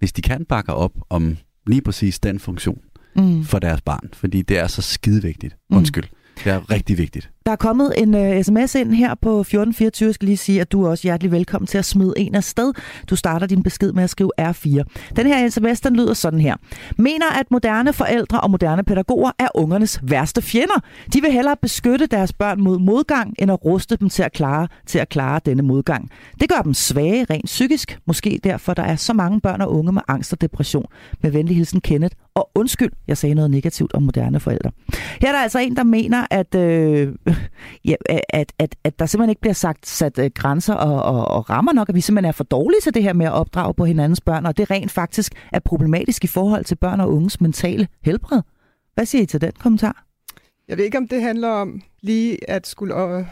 [0.00, 1.36] hvis de kan bakke op om
[1.66, 2.80] lige præcis den funktion
[3.16, 3.44] mm.
[3.44, 5.56] for deres barn, fordi det er så skide vigtigt.
[5.70, 6.04] Undskyld.
[6.04, 6.42] Mm.
[6.44, 7.30] Det er rigtig vigtigt.
[7.50, 10.06] Der er kommet en øh, uh, sms ind her på 1424.
[10.06, 12.44] Jeg skal lige sige, at du er også hjertelig velkommen til at smide en af
[12.44, 12.72] sted.
[13.10, 14.82] Du starter din besked med at skrive R4.
[15.16, 16.56] Den her sms, den lyder sådan her.
[16.96, 20.80] Mener, at moderne forældre og moderne pædagoger er ungernes værste fjender.
[21.12, 24.68] De vil hellere beskytte deres børn mod modgang, end at ruste dem til at klare,
[24.86, 26.10] til at klare denne modgang.
[26.40, 27.98] Det gør dem svage rent psykisk.
[28.06, 30.86] Måske derfor, der er så mange børn og unge med angst og depression.
[31.22, 32.16] Med venlig hilsen Kenneth.
[32.34, 34.70] Og undskyld, jeg sagde noget negativt om moderne forældre.
[35.20, 37.14] Her er der altså en, der mener, at, øh,
[37.84, 37.94] ja,
[38.28, 41.72] at, at, at der simpelthen ikke bliver sagt sat øh, grænser og, og, og rammer
[41.72, 44.20] nok, at vi simpelthen er for dårlige til det her med at opdrage på hinandens
[44.20, 48.42] børn, og det rent faktisk er problematisk i forhold til børn og unges mentale helbred.
[48.94, 50.04] Hvad siger I til den kommentar?
[50.68, 53.24] Jeg ved ikke, om det handler om lige at skulle øh,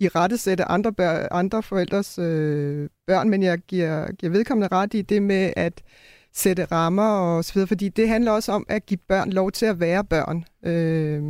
[0.00, 4.94] i rette sætte andre, bør, andre forældres øh, børn, men jeg giver, giver vedkommende ret
[4.94, 5.82] i det med at
[6.32, 9.66] sætte rammer og så videre, fordi det handler også om at give børn lov til
[9.66, 10.44] at være børn.
[10.66, 11.22] Øh,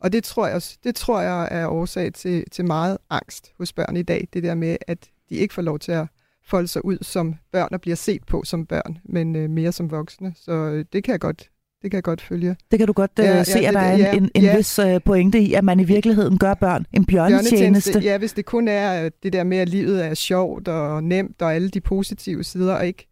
[0.00, 3.96] og det tror jeg, det tror jeg er årsag til, til meget angst hos børn
[3.96, 4.98] i dag, det der med, at
[5.30, 6.06] de ikke får lov til at
[6.44, 9.90] folde sig ud som børn og bliver set på som børn, men øh, mere som
[9.90, 10.32] voksne.
[10.36, 11.50] Så øh, det kan jeg godt
[11.82, 12.56] det kan jeg godt følge.
[12.70, 14.56] Det kan du godt ja, se, ja, at der er ja, en, en ja.
[14.56, 17.98] vis uh, pointe i, at man i virkeligheden gør børn en bjørnetjeneste.
[17.98, 21.42] Ja, hvis det kun er øh, det der med, at livet er sjovt og nemt,
[21.42, 23.08] og alle de positive sider, og ikke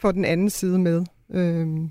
[0.00, 1.04] får den anden side med.
[1.32, 1.90] Øhm.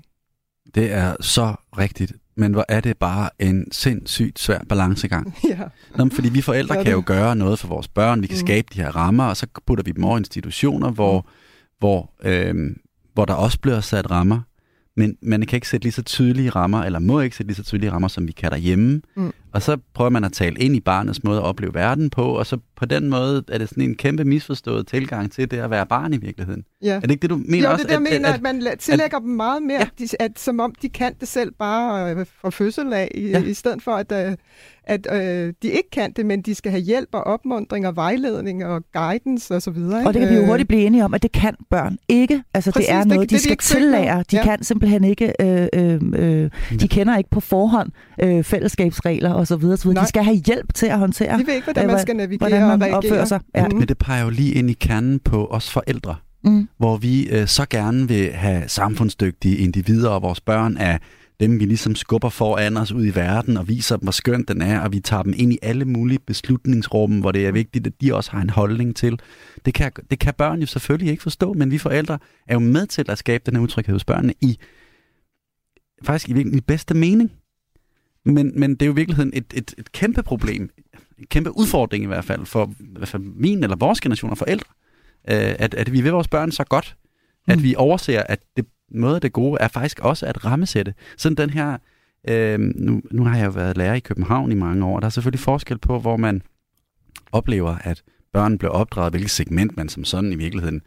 [0.74, 5.34] Det er så rigtigt men hvor er det bare en sindssygt svær balancegang.
[5.48, 5.58] Ja.
[5.96, 8.46] Nå, fordi vi forældre kan jo gøre noget for vores børn, vi kan mm.
[8.46, 11.26] skabe de her rammer, og så putter vi dem over institutioner, hvor,
[11.78, 12.76] hvor, øh,
[13.14, 14.40] hvor der også bliver sat rammer,
[14.96, 17.62] men man kan ikke sætte lige så tydelige rammer, eller må ikke sætte lige så
[17.62, 19.02] tydelige rammer, som vi kan derhjemme.
[19.16, 19.32] Mm.
[19.54, 22.46] Og så prøver man at tale ind i barnets måde at opleve verden på, og
[22.46, 25.86] så på den måde er det sådan en kæmpe misforstået tilgang til det at være
[25.86, 26.64] barn i virkeligheden.
[26.82, 26.94] Ja.
[26.94, 27.82] Er det ikke det, du mener jo, også?
[27.82, 29.88] Jo, det er det, jeg mener, at, at, at man tillægger at, dem meget mere,
[30.00, 30.04] ja.
[30.04, 33.42] at, at, som om de kan det selv bare øh, fra fødsel af, i, ja.
[33.42, 34.12] i stedet for at...
[34.12, 34.36] Øh,
[34.86, 38.66] at øh, de ikke kan det, men de skal have hjælp og opmundring og vejledning
[38.66, 39.68] og guidance osv.
[39.68, 42.42] Og, og det kan vi jo hurtigt blive enige om, at det kan børn ikke.
[42.54, 44.24] Altså Præcis, det er noget, det, de det, skal de tillære.
[44.30, 44.42] De ja.
[44.42, 47.90] kan simpelthen ikke, øh, øh, øh, de kender ikke på forhånd
[48.22, 49.54] øh, fællesskabsregler osv.
[49.54, 50.02] Så videre, så videre.
[50.02, 52.78] De skal have hjælp til at håndtere, de ved ikke, hvordan man skal navigere hvordan
[52.78, 53.40] man og opfører sig.
[53.54, 53.68] Ja.
[53.68, 53.76] Mm.
[53.76, 56.16] Men det peger jo lige ind i kernen på os forældre.
[56.44, 56.68] Mm.
[56.78, 60.98] Hvor vi øh, så gerne vil have samfundsdygtige individer, og vores børn er
[61.40, 64.62] dem, vi ligesom skubber foran os ud i verden og viser dem, hvor skønt den
[64.62, 67.92] er, og vi tager dem ind i alle mulige beslutningsrum, hvor det er vigtigt, at
[68.00, 69.18] de også har en holdning til.
[69.64, 72.86] Det kan, det kan børn jo selvfølgelig ikke forstå, men vi forældre er jo med
[72.86, 74.58] til at skabe den her utryghed hos børnene i
[76.04, 77.32] faktisk i, i bedste mening.
[78.24, 80.70] Men, men det er jo i virkeligheden et, et, et kæmpe problem,
[81.18, 82.72] en kæmpe udfordring i hvert fald for
[83.04, 84.72] fald min eller vores generation af forældre,
[85.30, 86.96] øh, at, at vi vil vores børn så godt,
[87.48, 87.62] at mm.
[87.62, 90.94] vi overser, at det noget af det gode er faktisk også at rammesætte.
[91.16, 91.76] Sådan den her,
[92.28, 95.10] øh, nu, nu har jeg jo været lærer i København i mange år, der er
[95.10, 96.42] selvfølgelig forskel på, hvor man
[97.32, 100.82] oplever, at børn bliver opdraget, hvilket segment man som sådan i virkeligheden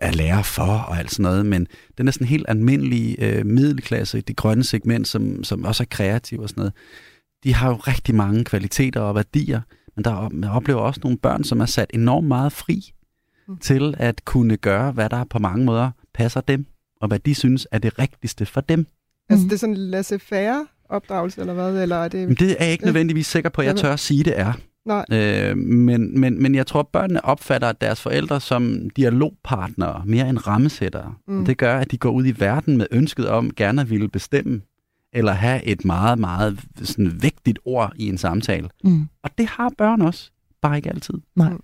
[0.00, 1.66] er lærer for og alt sådan noget, men
[1.98, 6.40] den er sådan helt almindelig øh, middelklasse, det grønne segment, som, som også er kreativ
[6.40, 6.72] og sådan noget,
[7.44, 9.60] de har jo rigtig mange kvaliteter og værdier,
[9.96, 12.92] men der man oplever også nogle børn, som er sat enormt meget fri
[13.48, 13.58] mm.
[13.58, 16.66] til at kunne gøre, hvad der på mange måder passer dem
[17.02, 18.86] og hvad de synes er det rigtigste for dem.
[19.28, 21.82] Altså det er sådan laissez-faire opdragelse, eller hvad?
[21.82, 22.28] Eller er det...
[22.28, 24.52] Men det er jeg ikke nødvendigvis sikker på, at jeg tør at sige, det er.
[24.86, 25.04] Nej.
[25.12, 30.46] Øh, men, men, men jeg tror, at børnene opfatter deres forældre som dialogpartnere, mere end
[30.46, 31.14] rammesættere.
[31.28, 31.44] Mm.
[31.44, 34.60] Det gør, at de går ud i verden med ønsket om gerne at ville bestemme,
[35.12, 38.68] eller have et meget, meget sådan, vigtigt ord i en samtale.
[38.84, 39.08] Mm.
[39.22, 40.30] Og det har børn også,
[40.62, 41.14] bare ikke altid.
[41.36, 41.50] Nej.
[41.50, 41.60] Mm.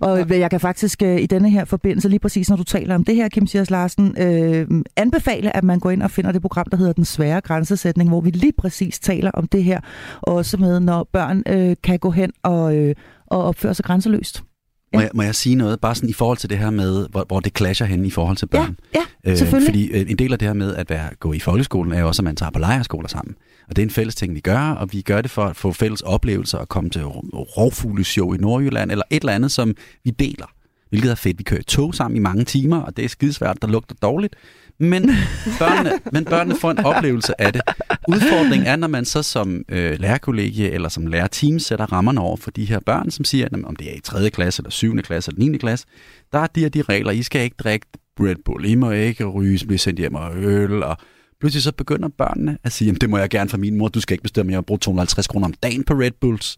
[0.00, 3.04] Og jeg kan faktisk øh, i denne her forbindelse, lige præcis når du taler om
[3.04, 6.66] det her, Kim Sias Larsen, øh, anbefale, at man går ind og finder det program,
[6.70, 9.80] der hedder Den Svære Grænsesætning, hvor vi lige præcis taler om det her,
[10.22, 12.94] også med, når børn øh, kan gå hen og, øh,
[13.26, 14.44] og opføre sig grænseløst.
[14.92, 14.98] Ja.
[14.98, 17.24] Må, jeg, må jeg sige noget, bare sådan i forhold til det her med, hvor,
[17.28, 18.78] hvor det clasher hen i forhold til børn?
[18.94, 19.68] Ja, ja øh, selvfølgelig.
[19.68, 22.06] Fordi øh, en del af det her med at være, gå i folkeskolen, er jo
[22.06, 23.34] også, at man tager på lejerskoler sammen.
[23.68, 25.72] Og det er en fælles ting, vi gør, og vi gør det for at få
[25.72, 30.46] fælles oplevelser og komme til rovfugleshow i Nordjylland, eller et eller andet, som vi deler.
[30.88, 31.38] Hvilket er fedt.
[31.38, 34.36] Vi kører tog sammen i mange timer, og det er skidesvært, der lugter dårligt.
[34.78, 35.10] Men
[35.58, 37.62] børnene, men børnene får en oplevelse af det.
[38.08, 42.50] Udfordringen er, når man så som øh, lærerkollegie eller som lærerteam sætter rammerne over for
[42.50, 44.30] de her børn, som siger, at om det er i 3.
[44.30, 44.96] klasse, eller 7.
[44.96, 45.58] klasse, eller 9.
[45.58, 45.86] klasse,
[46.32, 47.10] der er de her de regler.
[47.12, 47.86] I skal ikke drikke
[48.20, 50.96] Red Bull, I må ikke ryge, blive sendt hjem og øl, og
[51.40, 54.14] pludselig så begynder børnene at sige, det må jeg gerne for min mor, du skal
[54.14, 56.56] ikke bestemme, jeg har brugt 250 kroner om dagen på Red Bulls.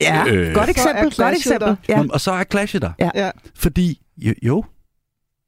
[0.00, 1.76] Ja, øh, godt eksempel, godt eksempel.
[1.88, 2.04] Ja.
[2.10, 2.92] Og så er clashet der.
[3.14, 3.30] Ja.
[3.54, 4.64] Fordi, jo, jo,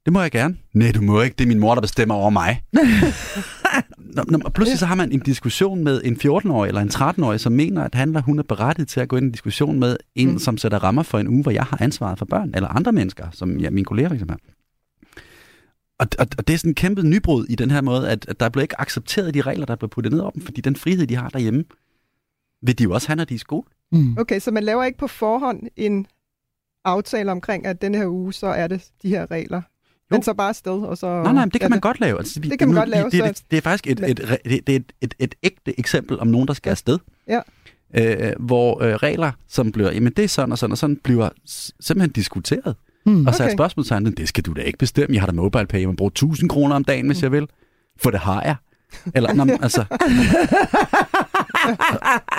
[0.05, 0.57] det må jeg gerne.
[0.73, 1.35] Nej, du må ikke.
[1.37, 2.63] Det er min mor, der bestemmer over mig.
[4.15, 7.39] nå, nå, og pludselig så har man en diskussion med en 14-årig eller en 13-årig,
[7.39, 9.79] som mener, at han eller hun er berettiget til at gå ind i en diskussion
[9.79, 10.39] med en, mm.
[10.39, 13.27] som sætter rammer for en uge, hvor jeg har ansvaret for børn, eller andre mennesker,
[13.31, 14.37] som ja, mine kolleger for eksempel.
[15.99, 18.39] Og, og, og det er sådan en kæmpe nybrud i den her måde, at, at
[18.39, 21.07] der bliver ikke accepteret de regler, der bliver puttet ned over dem, fordi den frihed,
[21.07, 21.63] de har derhjemme,
[22.61, 23.67] vil de jo også have, når de er i skole.
[23.91, 24.17] Mm.
[24.17, 26.07] Okay, så man laver ikke på forhånd en
[26.85, 29.61] aftale omkring, at denne her uge, så er det de her regler.
[30.11, 30.15] Jo.
[30.15, 31.23] Men så bare afsted, og så...
[31.23, 31.83] Nej, nej, det kan man det.
[31.83, 32.17] godt lave.
[32.17, 33.03] Altså, det kan man nu, godt lave.
[33.03, 36.27] Det, det, det, det er faktisk et, et, et, et, et, et, ægte eksempel om
[36.27, 36.99] nogen, der skal afsted.
[37.27, 37.39] Ja.
[37.95, 41.29] Øh, hvor øh, regler, som bliver, jamen det er sådan og sådan og sådan, bliver
[41.79, 42.75] simpelthen diskuteret.
[43.05, 43.27] Mm.
[43.27, 43.51] Og så okay.
[43.51, 45.13] er spørgsmålet det skal du da ikke bestemme.
[45.13, 47.23] Jeg har da mobile pay, man bruger 1000 kroner om dagen, hvis mm.
[47.23, 47.47] jeg vil.
[48.01, 48.55] For det har jeg.
[49.15, 49.85] Eller, nå, altså...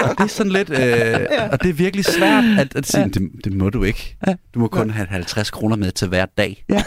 [0.03, 1.49] og det er sådan lidt, øh, ja.
[1.49, 3.09] og det er virkelig svært at, at sige, ja.
[3.09, 4.17] det, det må du ikke.
[4.55, 6.65] Du må kun have 50 kroner med til hver dag.
[6.69, 6.85] Ja.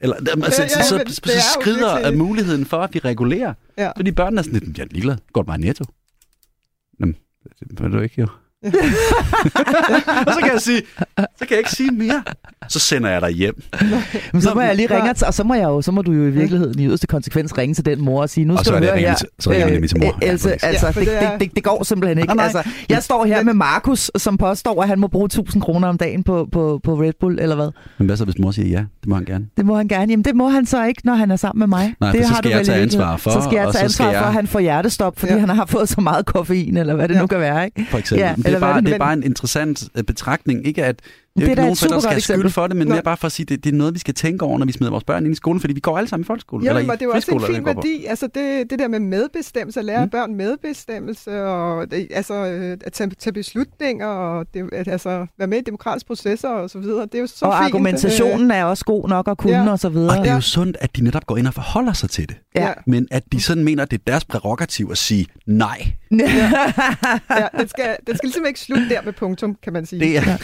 [0.00, 2.18] Eller, altså, ja, ja, så, så, så skrider virkelig...
[2.18, 3.54] muligheden for, at vi regulerer.
[3.78, 3.90] Ja.
[3.96, 5.84] Fordi børnene er sådan lidt, jeg er ligeglad, går bare netto.
[7.00, 7.16] Jamen,
[7.70, 8.26] det må du ikke jo.
[10.26, 10.82] og så kan jeg sige,
[11.18, 12.22] så kan jeg ikke sige mere.
[12.72, 13.62] Så sender jeg dig hjem.
[14.32, 16.26] Men så må jeg lige ringe, og så må, jeg jo, så må du jo
[16.26, 18.98] i virkeligheden i yderste konsekvens ringe til den mor og sige, nu skal du høre
[18.98, 19.14] her.
[19.38, 20.18] Så ringer jeg nemlig til mor.
[20.22, 22.34] Altså, ja, altså det, det, det, det, går simpelthen ikke.
[22.34, 25.88] Nej, altså, jeg står her med Markus, som påstår, at han må bruge 1000 kroner
[25.88, 27.70] om dagen på, på, på Red Bull, eller hvad?
[27.98, 28.84] Men hvad så, hvis mor siger ja?
[29.00, 29.46] Det må han gerne.
[29.56, 30.10] Det må han gerne.
[30.10, 31.94] Jamen, det må han så ikke, når han er sammen med mig.
[32.00, 33.30] Nej, det så skal jeg tage ansvar for.
[33.30, 36.00] Så skal jeg tage ansvar for, at han får hjertestop, fordi han har fået så
[36.00, 37.64] meget koffein, eller hvad det nu kan være.
[37.64, 37.86] Ikke?
[37.90, 38.44] For eksempel.
[38.44, 40.66] Det er bare en interessant øh, betragtning.
[40.66, 41.00] Ikke at
[41.36, 43.26] det er, det er nogen forældre, der skal skylde for det, men mere bare for
[43.26, 45.24] at sige, det, det er noget, vi skal tænke over, når vi smider vores børn
[45.24, 46.64] ind i skolen, fordi vi går alle sammen i folkeskole.
[46.64, 48.04] Ja, eller men det er jo også en fin værdi.
[48.04, 50.10] Altså det, det der med medbestemmelse, at lære mm.
[50.10, 52.34] børn medbestemmelse, og altså
[52.84, 56.78] at tage, tage beslutninger, og det, at, altså være med i demokratiske processer og så
[56.78, 57.02] videre.
[57.02, 57.64] Det er jo så og fint.
[57.64, 59.70] argumentationen er også god nok at kunne ja.
[59.70, 60.18] og så videre.
[60.18, 62.36] Og det er jo sundt, at de netop går ind og forholder sig til det.
[62.54, 62.72] Ja.
[62.86, 65.92] Men at de sådan mener, at det er deres prerogativ at sige nej.
[66.20, 66.52] Ja,
[67.40, 70.00] ja det, skal, det skal ligesom ikke slutte der med punktum, kan man sige.
[70.00, 70.22] Det er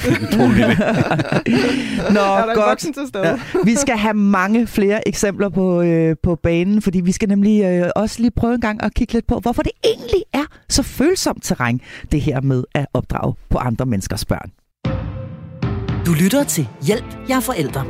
[2.13, 2.87] Nå, er godt.
[3.15, 3.39] Ja.
[3.65, 7.91] Vi skal have mange flere eksempler på, øh, på banen, fordi vi skal nemlig øh,
[7.97, 11.45] også lige prøve en gang at kigge lidt på, hvorfor det egentlig er så følsomt
[11.45, 11.81] terræn,
[12.13, 14.51] det her med at opdrage på andre menneskers børn.
[16.07, 17.85] Du lytter til Hjælp, jeg er forældre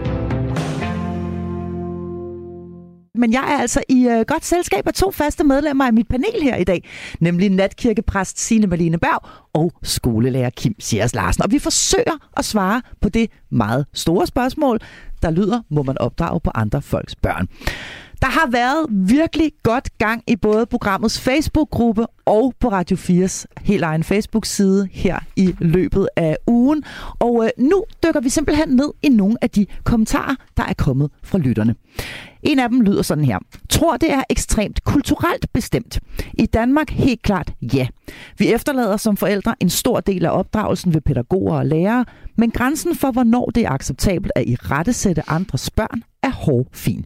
[3.15, 6.43] men jeg er altså i øh, godt selskab af to faste medlemmer af mit panel
[6.43, 6.89] her i dag,
[7.21, 11.43] nemlig natkirkepræst Signe Malene Berg og skolelærer Kim Sias Larsen.
[11.43, 14.79] Og vi forsøger at svare på det meget store spørgsmål,
[15.23, 17.49] der lyder, må man opdrage på andre folks børn?
[18.23, 23.83] Der har været virkelig godt gang i både programmets Facebook-gruppe og på Radio 4's helt
[23.83, 26.85] egen Facebook-side her i løbet af ugen.
[27.19, 31.11] Og øh, nu dykker vi simpelthen ned i nogle af de kommentarer, der er kommet
[31.23, 31.75] fra lytterne.
[32.43, 33.39] En af dem lyder sådan her.
[33.69, 36.01] Tror det er ekstremt kulturelt bestemt.
[36.35, 37.87] I Danmark helt klart ja.
[38.39, 42.05] Vi efterlader som forældre en stor del af opdragelsen ved pædagoger og lærere,
[42.37, 47.05] men grænsen for, hvornår det er acceptabelt at i rettesætte andres børn, er hård fin.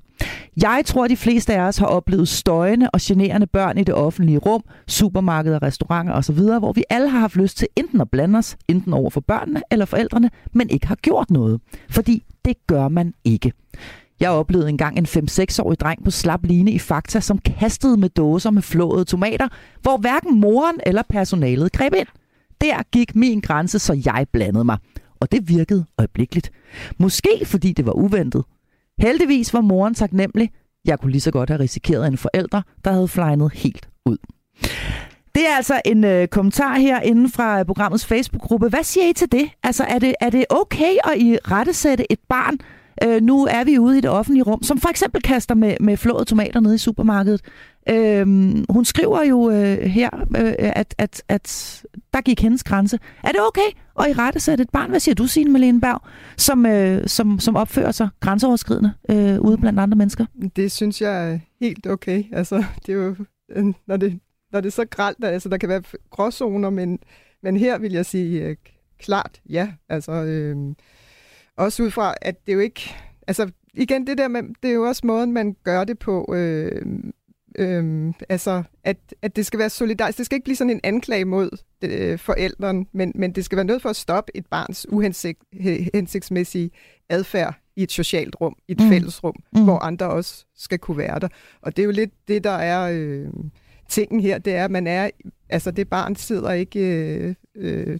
[0.63, 4.39] Jeg tror, de fleste af os har oplevet støjende og generende børn i det offentlige
[4.39, 8.57] rum, supermarkeder, restauranter osv., hvor vi alle har haft lyst til enten at blande os,
[8.69, 11.61] enten over for børnene eller forældrene, men ikke har gjort noget.
[11.91, 13.53] Fordi det gør man ikke.
[14.21, 18.51] Jeg oplevede engang en 5-6-årig dreng på slap line i Fakta, som kastede med dåser
[18.51, 19.49] med flåede tomater,
[19.81, 22.07] hvor hverken moren eller personalet greb ind.
[22.61, 24.79] Der gik min grænse, så jeg blandede mig.
[25.21, 26.51] Og det virkede øjeblikkeligt.
[26.99, 28.45] Måske fordi det var uventet.
[29.01, 30.51] Heldigvis var moren taknemmelig.
[30.85, 34.19] Jeg kunne lige så godt have risikeret en forælder, der havde flejnet helt ud.
[35.35, 38.69] Det er altså en øh, kommentar her inden fra øh, programmets Facebook-gruppe.
[38.69, 39.51] Hvad siger I til det?
[39.63, 42.59] Altså, er det, er det okay at i rettesætte et barn,
[43.05, 45.97] Øh, nu er vi ude i det offentlige rum, som for eksempel kaster med, med
[45.97, 47.41] flåede tomater nede i supermarkedet.
[47.89, 48.27] Øh,
[48.71, 51.83] hun skriver jo øh, her, øh, at, at, at
[52.15, 52.99] der gik hendes grænse.
[53.25, 54.91] Er det okay at i rette sætte et barn?
[54.91, 56.03] Hvad siger du, Signe Malene Berg,
[56.37, 60.27] som, øh, som, som opfører sig grænseoverskridende øh, ude blandt andre mennesker?
[60.57, 62.25] Det synes jeg er helt okay.
[62.33, 63.17] Altså, det er jo,
[63.51, 64.19] øh, når det,
[64.53, 66.99] når det er så gralt, altså der kan være gråzoner, men,
[67.43, 68.57] men her vil jeg sige øh,
[68.99, 69.69] klart ja.
[69.89, 70.57] Altså, øh,
[71.57, 72.95] også ud fra, at det jo ikke...
[73.27, 76.35] Altså, igen, det der med, det er jo også måden, man gør det på.
[76.35, 76.83] Øh,
[77.59, 80.19] øh, altså, at, at det skal være solidarisk.
[80.19, 81.51] Det skal ikke blive sådan en anklage mod
[81.85, 86.71] øh, forældren, men, men det skal være noget for at stoppe et barns uhensigtsmæssige
[87.09, 88.89] adfærd i et socialt rum, i et mm.
[88.89, 89.65] fællesrum, mm.
[89.65, 91.29] hvor andre også skal kunne være der.
[91.63, 93.29] Og det er jo lidt det, der er øh,
[93.89, 95.11] tingen her, det er, at man er,
[95.49, 97.99] altså det barn sidder ikke øh, øh,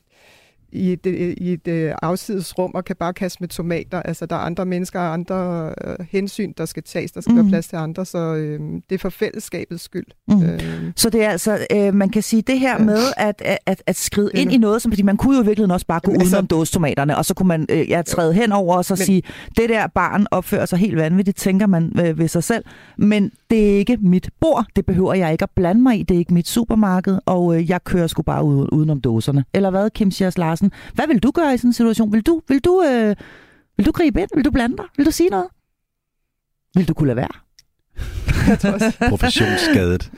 [0.73, 1.07] i et,
[1.39, 4.03] i et øh, afsides rum og kan bare kaste med tomater.
[4.03, 7.13] Altså, der er andre mennesker og andre øh, hensyn, der skal tages.
[7.13, 7.39] Der skal mm.
[7.39, 10.07] være plads til andre, så øh, det er for fællesskabets skyld.
[10.29, 10.43] Mm.
[10.43, 10.93] Øh.
[10.97, 12.85] Så det er altså, øh, man kan sige, det her ja.
[12.85, 14.55] med at, at, at skride ind det.
[14.55, 17.17] i noget, som, fordi man kunne jo virkelig også bare gå Jamen, altså, udenom dåstomaterne,
[17.17, 19.23] og så kunne man øh, ja, træde hen over og så men, sige,
[19.57, 22.65] det der barn opfører sig helt vanvittigt, tænker man øh, ved sig selv,
[22.99, 26.15] men det er ikke mit bord, det behøver jeg ikke at blande mig i, det
[26.15, 29.45] er ikke mit supermarked, og øh, jeg kører sgu bare udenom dåserne.
[29.55, 30.62] Eller hvad, Kim Schiers Larsen?
[30.63, 30.95] Larsen.
[30.95, 32.13] Hvad vil du gøre i sådan en situation?
[32.13, 33.17] Vil du, vil du, øh,
[33.77, 34.29] vil du gribe ind?
[34.35, 34.85] Vil du blande dig?
[34.97, 35.47] Vil du sige noget?
[36.75, 37.33] Vil du kunne lade være?
[39.11, 40.13] Professionsskadet.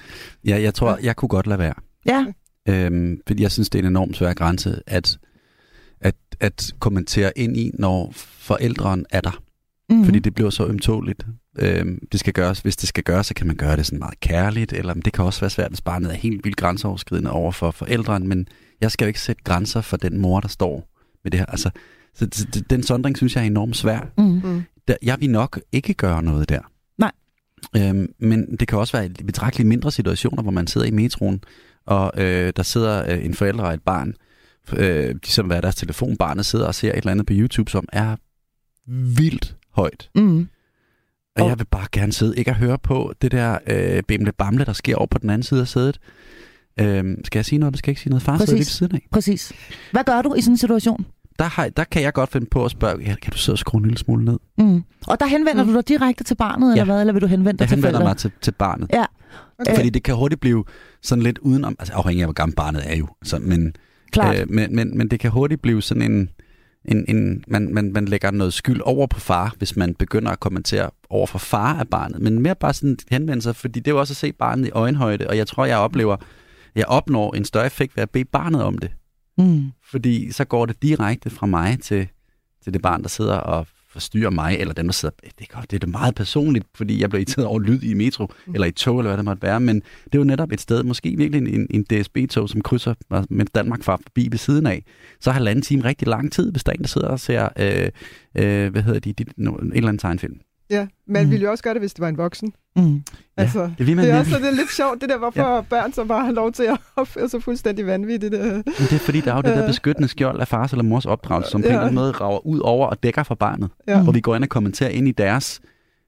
[0.44, 1.74] Ja, jeg tror, jeg kunne godt lade være.
[2.06, 2.26] Ja.
[2.68, 5.18] Øhm, fordi jeg synes, det er en enormt svær grænse at,
[6.00, 9.40] at, at kommentere ind i, når forældren er der.
[9.90, 10.04] Mm.
[10.04, 11.26] fordi det bliver så ømtåligt.
[11.58, 14.20] Øhm, det skal gøres, hvis det skal gøres, så kan man gøre det sådan meget
[14.20, 17.52] kærligt, eller men det kan også være svært, hvis barnet er helt vildt grænseoverskridende over
[17.52, 18.48] for forældrene, men
[18.80, 20.88] jeg skal jo ikke sætte grænser for den mor, der står
[21.24, 21.46] med det her.
[21.46, 21.70] Altså,
[22.14, 22.26] så,
[22.70, 24.00] den sondring synes jeg er enormt svær.
[24.18, 24.24] Mm.
[24.24, 24.62] Mm.
[24.88, 26.60] Der, jeg vil nok ikke gøre noget der.
[26.98, 27.12] Nej.
[27.76, 31.42] Øhm, men det kan også være i betragteligt mindre situationer, hvor man sidder i metroen,
[31.86, 34.14] og øh, der sidder øh, en forælder og et barn,
[34.72, 37.70] øh, de som er deres telefon, barnet sidder og ser et eller andet på YouTube,
[37.70, 38.16] som er
[39.16, 40.10] vildt højt.
[40.14, 40.48] Mm.
[41.36, 44.32] Og Og- jeg vil bare gerne sidde, ikke at høre på det der øh, bimle
[44.32, 45.98] bamle, der sker over på den anden side af sædet.
[46.80, 48.22] Øhm, skal jeg sige noget, eller skal jeg ikke sige noget?
[48.22, 49.06] Far sidder lige ved siden af.
[49.12, 49.52] Præcis.
[49.92, 51.06] Hvad gør du i sådan en situation?
[51.38, 53.58] Der, har, der kan jeg godt finde på at spørge, ja, kan du sidde og
[53.58, 54.38] skrue en lille smule ned?
[54.58, 54.82] Mm.
[55.06, 55.68] Og der henvender Mm.
[55.70, 56.84] du dig direkte til barnet, eller Ja.
[56.84, 57.00] hvad?
[57.00, 58.10] Eller vil du henvende dig Jeg til henvender forældre?
[58.10, 58.90] mig til, til barnet.
[58.92, 59.04] Ja.
[59.58, 59.74] Okay.
[59.74, 60.64] Fordi det kan hurtigt blive
[61.02, 63.06] sådan lidt udenom, altså afhængig af, hvor gammel barnet er jo.
[63.22, 63.72] Så, men,
[64.12, 64.38] Klart.
[64.40, 66.28] øh, men, men, men det kan hurtigt blive sådan en,
[66.84, 70.40] en, en man, man, man lægger noget skyld over på far, hvis man begynder at
[70.40, 72.20] kommentere over for far af barnet.
[72.20, 74.70] Men mere bare sådan henvende sig, fordi det er jo også at se barnet i
[74.70, 76.16] øjenhøjde, og jeg tror, jeg oplever,
[76.74, 78.90] jeg opnår en større effekt ved at bede barnet om det.
[79.38, 79.72] Mm.
[79.90, 82.08] Fordi så går det direkte fra mig til,
[82.64, 85.14] til det barn, der sidder og forstyrrer mig, eller dem, der sidder...
[85.22, 87.94] Det er, godt, det er det meget personligt, fordi jeg bliver irriteret over lyd i
[87.94, 88.54] metro, Mm.
[88.54, 89.60] eller i tog, eller hvad det måtte være.
[89.60, 92.94] Men det er jo netop et sted, måske virkelig en, en DSB-tog, som krydser,
[93.30, 94.84] med Danmark far forbi ved siden af.
[95.20, 97.48] Så har halvanden time rigtig lang tid, hvis der er en, der sidder og ser,
[97.58, 97.90] øh,
[98.34, 100.40] øh, hvad hedder de, de no, en eller anden tegnfilm.
[100.70, 101.30] Ja, man Mm.
[101.30, 102.52] ville jo også gøre det, hvis det var en voksen.
[102.76, 103.02] Mm.
[103.36, 104.36] Altså, det vil man det er virkelig.
[104.36, 105.60] også det er lidt sjovt, det der, hvorfor ja.
[105.60, 108.34] børn så bare har lov til at opføre sig fuldstændig vanvittigt.
[108.34, 108.40] øh.
[108.54, 109.66] Men det er fordi, der er jo det der Ja.
[109.66, 111.76] beskyttende skjold af fars eller mors opdragelse, som på en Ja.
[111.76, 113.70] eller anden måde rager ud over og dækker for barnet.
[113.88, 113.96] Ja.
[113.98, 114.02] Mm.
[114.04, 115.60] hvor vi går ind og kommenterer ind i deres,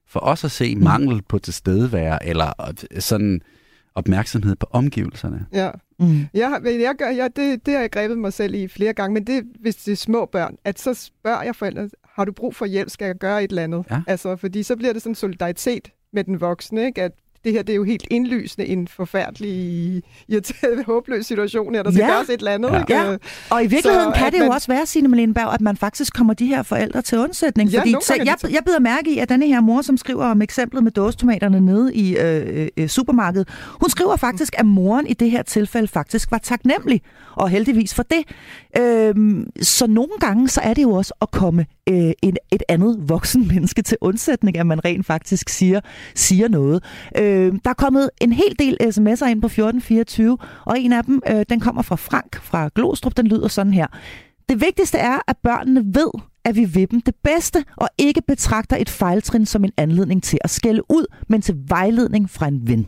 [0.09, 3.41] for os at se mangel på tilstedevære, eller øh, sådan
[3.95, 5.45] opmærksomhed på omgivelserne.
[5.53, 5.69] Ja.
[5.99, 6.25] Mm.
[6.33, 9.13] Jeg, har- jeg gør, jeg, det, det har jeg grebet mig selv i flere gange,
[9.13, 12.55] men det, hvis det er små børn, at så spørger jeg forældrene, har du brug
[12.55, 13.85] for hjælp, skal jeg gøre et eller andet?
[13.91, 14.01] Ja.
[14.07, 17.03] Altså, fordi så bliver det sådan solidaritet med den voksne, ikke?
[17.03, 17.11] at
[17.47, 22.01] det her det er jo helt indlysende en forfærdelig, irriterende, håbløs situation her, der skal
[22.03, 22.11] Ja.
[22.13, 22.69] gøres et eller andet.
[22.71, 22.79] Ja.
[22.79, 22.93] Ikke?
[22.95, 23.17] Ja.
[23.49, 25.77] Og i virkeligheden Så kan det jo man- også være, Signe Malene Berg, at man
[25.77, 27.69] faktisk kommer de her forældre til undsætning.
[27.69, 30.25] Ja, fordi er jeg, det jeg bider mærke i, at denne her mor, som skriver
[30.25, 33.47] om eksemplet med dåstomaterne nede i øh, øh, supermarkedet,
[33.81, 37.01] hun skriver faktisk, at moren i det her tilfælde faktisk var taknemmelig,
[37.35, 38.23] og heldigvis for det.
[38.79, 42.97] Øhm, så nogle gange, så er det jo også at komme øh, en, et andet
[43.09, 45.79] voksen menneske til undsætning, at man rent faktisk siger,
[46.15, 46.83] siger noget.
[47.17, 51.21] Øh, der er kommet en hel del sms'er ind på 1424, og en af dem,
[51.29, 53.87] øh, den kommer fra Frank fra Glostrup, den lyder sådan her.
[54.49, 56.09] Det vigtigste er, at børnene ved,
[56.45, 60.39] at vi vil dem det bedste, og ikke betragter et fejltrin som en anledning til
[60.41, 62.87] at skælde ud, men til vejledning fra en ven.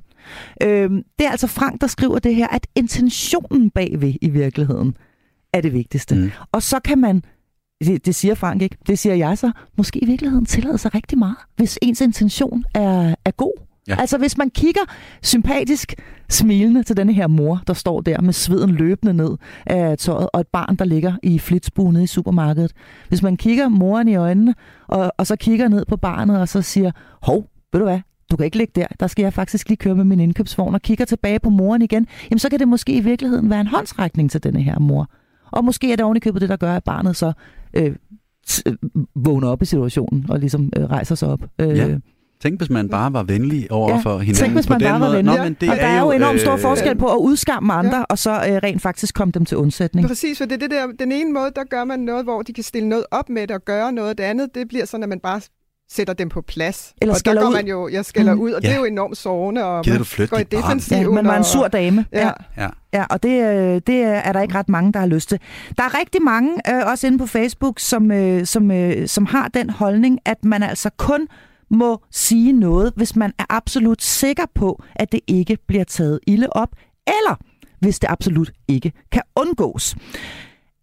[0.63, 4.97] Øhm, det er altså Frank, der skriver det her, at intentionen bagved i virkeligheden
[5.53, 6.15] er det vigtigste.
[6.15, 6.31] Mm.
[6.51, 7.23] Og så kan man,
[7.81, 11.17] det, det siger Frank ikke, det siger jeg så, måske i virkeligheden tillade sig rigtig
[11.17, 13.68] meget, hvis ens intention er, er god.
[13.89, 13.95] Ja.
[13.99, 14.81] Altså hvis man kigger
[15.23, 15.93] sympatisk
[16.29, 20.39] smilende til denne her mor, der står der med sveden løbende ned af tøjet, og
[20.39, 22.71] et barn, der ligger i flitsbue nede i supermarkedet.
[23.07, 24.55] Hvis man kigger moren i øjnene,
[24.87, 27.99] og, og så kigger ned på barnet, og så siger, hov, ved du hvad,
[28.31, 30.81] du kan ikke ligge der, der skal jeg faktisk lige køre med min indkøbsvogn, og
[30.81, 34.31] kigger tilbage på moren igen, jamen så kan det måske i virkeligheden være en håndsrækning
[34.31, 35.07] til denne her mor.
[35.51, 37.31] Og måske er det ovenikøbet det, der gør, at barnet så
[37.73, 37.95] øh,
[38.65, 38.73] øh,
[39.15, 41.43] vågner op i situationen og ligesom øh, rejser sig op.
[41.59, 41.97] Øh, Ja.
[42.43, 44.87] Tænk, hvis man bare var venlig over Ja, for hinanden tænk, hvis på man den
[44.89, 45.17] bare var måde.
[45.17, 45.37] venlig.
[45.37, 47.97] Nå, men det og der er jo enormt stor øh, forskel på at udskamme andre,
[47.97, 48.03] Ja.
[48.03, 50.07] og så øh, rent faktisk komme dem til undsætning.
[50.07, 52.53] Præcis, for det er det der, den ene måde, der gør man noget, hvor de
[52.53, 54.17] kan stille noget op med det og gøre noget.
[54.17, 55.41] Det andet, det bliver sådan, at man bare
[55.91, 56.93] sætter dem på plads.
[57.01, 57.53] Eller og der går ud.
[57.53, 58.41] man jo, jeg skælder Mm.
[58.41, 58.67] ud, og Ja.
[58.67, 60.61] det er jo enormt sårende, og Gider man du flytte går i dit barn?
[60.63, 61.01] defensiven.
[61.03, 62.05] Ja, man var en og- sur dame.
[62.13, 62.29] Ja.
[62.57, 62.67] Ja.
[62.93, 65.39] Ja, og det, øh, det er der ikke ret mange, der har lyst til.
[65.77, 69.47] Der er rigtig mange, øh, også inde på Facebook, som, øh, som, øh, som har
[69.47, 71.27] den holdning, at man altså kun
[71.71, 76.47] må sige noget, hvis man er absolut sikker på, at det ikke bliver taget ilde
[76.51, 76.69] op,
[77.07, 77.39] eller
[77.79, 79.95] hvis det absolut ikke kan undgås.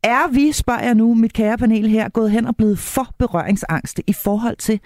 [0.02, 4.02] Er vi, spørger jeg nu, mit kære panel her, gået hen og blevet for berøringsangste
[4.06, 4.80] i forhold til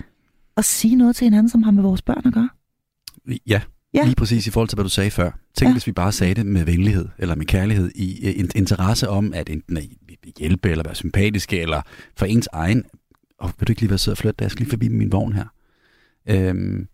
[0.57, 2.49] at sige noget til hinanden, som har med vores børn at gøre?
[3.47, 3.61] Ja,
[3.95, 4.05] Ja.
[4.05, 5.31] lige præcis i forhold til, hvad du sagde før.
[5.55, 5.73] Tænk, Ja.
[5.73, 9.33] hvis vi bare sagde det med venlighed, eller med kærlighed, i øh, en interesse om,
[9.35, 9.85] at enten at
[10.39, 11.83] hjælpe, eller være sympatiske, eller
[12.17, 12.85] for ens egen...
[13.43, 15.33] Åh, vil du ikke lige være sød og flytte, jeg skal lige forbi min vogn
[15.33, 15.45] her.
[16.27, 16.89] Øhm,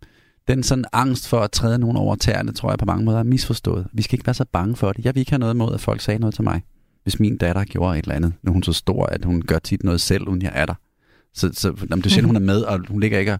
[0.47, 3.23] den sådan angst for at træde nogen over tæerne, tror jeg på mange måder er
[3.23, 3.87] misforstået.
[3.93, 5.05] Vi skal ikke være så bange for det.
[5.05, 6.61] Jeg vil ikke have noget imod, at folk sagde noget til mig.
[7.03, 9.59] Hvis min datter gjorde et eller andet, nu er hun så stor, at hun gør
[9.59, 10.73] tit noget selv, uden jeg er der.
[11.33, 13.39] Så, så jamen, det er sjældent, hun er med, og hun ligger ikke og,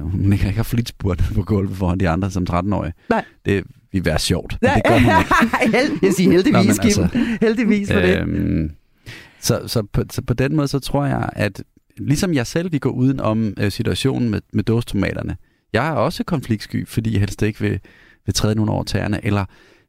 [0.00, 2.92] hun ligger ikke og flitsburt på gulvet foran de andre som 13-årige.
[3.10, 3.24] Nej.
[3.44, 5.76] Det vil være sjovt, men det gør hun ikke.
[5.78, 7.02] Held, jeg siger heldigvis, Nå, Kim.
[7.02, 7.08] altså,
[7.40, 8.20] Heldigvis for det.
[8.20, 8.70] Øhm,
[9.40, 11.62] så, så, på, så på den måde, så tror jeg, at
[11.98, 15.36] ligesom jeg selv vil gå uden om øh, situationen med, med dåstomaterne.
[15.72, 17.80] Jeg er også konfliktsky, fordi jeg helst ikke vil,
[18.26, 19.44] vil træde nogen over tæerne, eller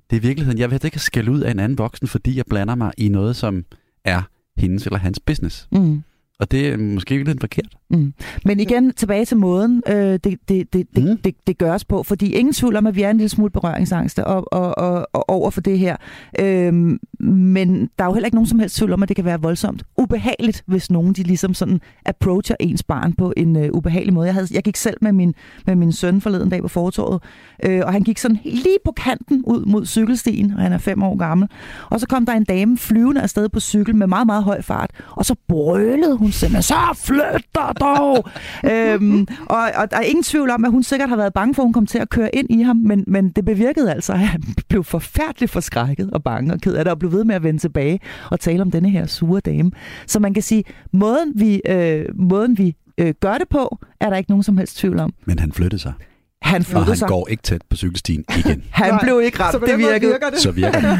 [0.10, 2.46] det er i virkeligheden, jeg vil ikke skælde ud af en anden voksen, fordi jeg
[2.50, 3.66] blander mig i noget, som
[4.06, 4.22] er
[4.58, 5.68] hendes eller hans business.
[5.72, 6.04] Mm.
[6.40, 7.76] Og det er måske lidt forkert.
[7.90, 8.14] Mm.
[8.46, 11.18] Men igen, tilbage til måden, øh, det, det, det, det, Mm.
[11.18, 12.04] det, det gøres på.
[12.04, 15.30] Fordi ingen tvivl om, at vi er en lille smule berøringsangste og, og, og, og
[15.30, 15.98] over for det her.
[16.40, 19.26] Øhm, men der er jo heller ikke nogen som helst tvivl om, at det kan
[19.26, 24.14] være voldsomt ubehageligt, hvis nogen de ligesom sådan approacher ens barn på en øh, ubehagelig
[24.14, 24.26] måde.
[24.26, 25.34] Jeg, havde, jeg gik selv med min,
[25.68, 27.24] med min søn forleden dag på fortorvet,
[27.66, 31.04] øh, og han gik sådan lige på kanten ud mod cykelstien, og han er fem
[31.04, 31.50] år gammel.
[31.90, 34.92] Og så kom der en dame flyvende afsted på cykel med meget, meget høj fart,
[35.10, 36.76] og så brølede hun simpelthen, så
[37.06, 38.30] flyt dig dog!
[38.72, 41.62] øhm, og, og der er ingen tvivl om, at hun sikkert har været bange for,
[41.62, 44.20] at hun kom til at køre ind i ham, men, men det bevirkede altså, at
[44.20, 47.44] han blev forfærdeligt forskrækket og bange og ked af det, og blev ved med at
[47.44, 48.00] vende tilbage
[48.32, 49.72] og tale om denne her sure dame.
[50.08, 54.18] Så man kan sige, måden vi, øh, måden vi øh, gør det på, er der
[54.18, 55.14] ikke nogen som helst tvivl om.
[55.26, 55.94] Men han flyttede sig.
[56.42, 57.08] Han Og flyttede han sig.
[57.08, 58.64] går ikke tæt på cykelstien igen.
[58.72, 60.12] Han Nej, blev ikke ramt, Så det virkede.
[60.12, 60.40] virker det.
[60.40, 61.00] Så virker det.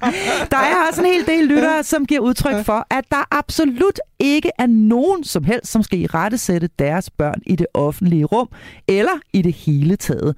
[0.50, 4.50] Der er også en hel del lyttere, som giver udtryk for, at der absolut ikke
[4.58, 8.48] er nogen som helst, som skal i rette sætte deres børn i det offentlige rum,
[8.88, 10.36] eller i det hele taget.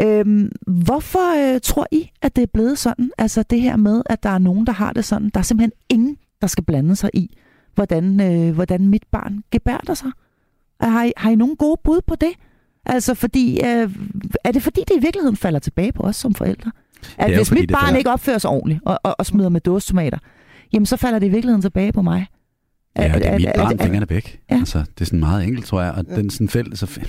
[0.00, 3.10] Øhm, hvorfor øh, tror I, at det er blevet sådan?
[3.18, 5.30] Altså det her med, at der er nogen, der har det sådan.
[5.34, 7.36] Der er simpelthen ingen, der skal blande sig i,
[7.74, 10.10] hvordan, øh, hvordan mit barn gebærder sig.
[10.80, 12.30] Har I, har I nogen gode bud på det?
[12.86, 13.90] Altså, fordi, øh,
[14.44, 16.70] er det fordi, det i virkeligheden falder tilbage på os som forældre?
[17.18, 19.48] At jo hvis fordi, mit barn falder- ikke opfører sig ordentligt og, og, og smider
[19.48, 20.18] med dåstomater,
[20.72, 22.26] jamen så falder det i virkeligheden tilbage på mig.
[22.98, 24.40] Ja, og det er mit barn, at- fingrene væk.
[24.50, 24.56] Ja.
[24.56, 25.92] Altså, det er sådan meget enkelt, tror jeg.
[25.92, 26.78] Og den sådan fælles...
[26.78, 27.00] Så...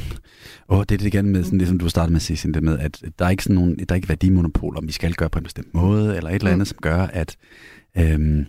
[0.70, 2.54] Åh, det er det igen med, sådan, det, som du startede med at sige, sådan
[2.54, 5.14] det med, at der er ikke sådan nogen, der er ikke værdimonopoler, om vi skal
[5.14, 6.54] gøre på en bestemt måde, eller et eller Mm.
[6.54, 7.36] andet, som gør, at,
[7.98, 8.46] øhm,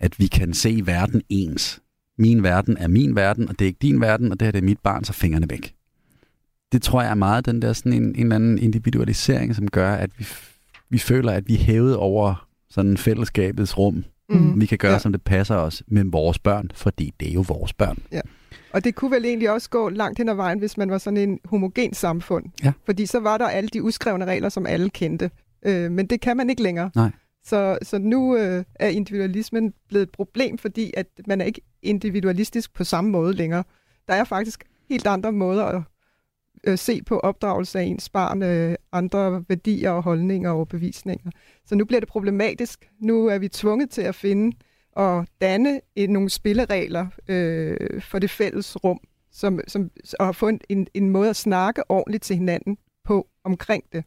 [0.00, 1.80] at vi kan se verden ens.
[2.18, 4.58] Min verden er min verden, og det er ikke din verden, og det her det
[4.58, 5.74] er mit barn, så fingrene væk.
[6.72, 9.94] Det tror jeg er meget den der sådan en, en eller anden individualisering, som gør,
[9.94, 10.26] at vi,
[10.90, 14.04] vi føler, at vi er hævet over sådan fællesskabets rum.
[14.28, 14.60] Mm.
[14.60, 14.94] Vi kan gøre, Ja.
[14.94, 14.98] ja.
[14.98, 17.98] som det passer os med vores børn, fordi det er jo vores børn.
[18.72, 21.16] Og det kunne vel egentlig også gå langt hen ad vejen, hvis man var sådan
[21.16, 22.44] en homogen samfund.
[22.64, 22.72] Ja.
[22.84, 25.30] Fordi så var der alle de uskrevne regler, som alle kendte.
[25.66, 26.90] Øh, men det kan man ikke længere.
[26.94, 27.10] Nej.
[27.46, 32.74] Så, så nu øh, er individualismen blevet et problem, fordi at man er ikke individualistisk
[32.74, 33.64] på samme måde længere.
[34.08, 35.82] Der er faktisk helt andre måder at
[36.64, 41.30] øh, se på opdragelse af ens barn, øh, andre værdier og holdninger og bevisninger.
[41.66, 42.90] Så nu bliver det problematisk.
[43.00, 44.56] Nu er vi tvunget til at finde
[44.92, 49.00] og danne et, nogle spilleregler øh, for det fælles rum,
[49.32, 53.84] som, som, og få en, en, en måde at snakke ordentligt til hinanden på omkring
[53.92, 54.04] det.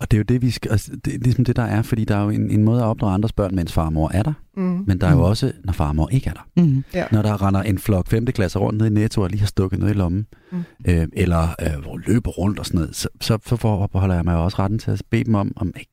[0.00, 2.04] Og det er jo det, vi skal, altså, det er ligesom det, der er, fordi
[2.04, 4.22] der er jo en, en måde at opdrage andres børn, mens far og mor er
[4.22, 4.32] der.
[4.56, 4.84] Mm.
[4.86, 5.22] Men der er jo Mm.
[5.22, 6.48] også, når far og mor ikke er der.
[6.56, 6.84] Mm.
[7.12, 8.26] Når der render en flok 5.
[8.26, 10.62] klasser rundt ned i Netto og lige har stukket noget i lommen, Mm.
[10.84, 14.32] øh, eller øh, hvor løber rundt og sådan noget, så, så, så forbeholder jeg mig
[14.32, 15.84] jo også retten til at bede dem om, om hey,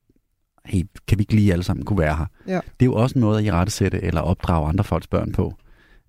[0.65, 2.25] hey, kan vi ikke lige alle sammen kunne være her?
[2.47, 2.53] Ja.
[2.53, 5.53] Det er jo også en måde at i rettesætte eller opdrage andre folks børn på.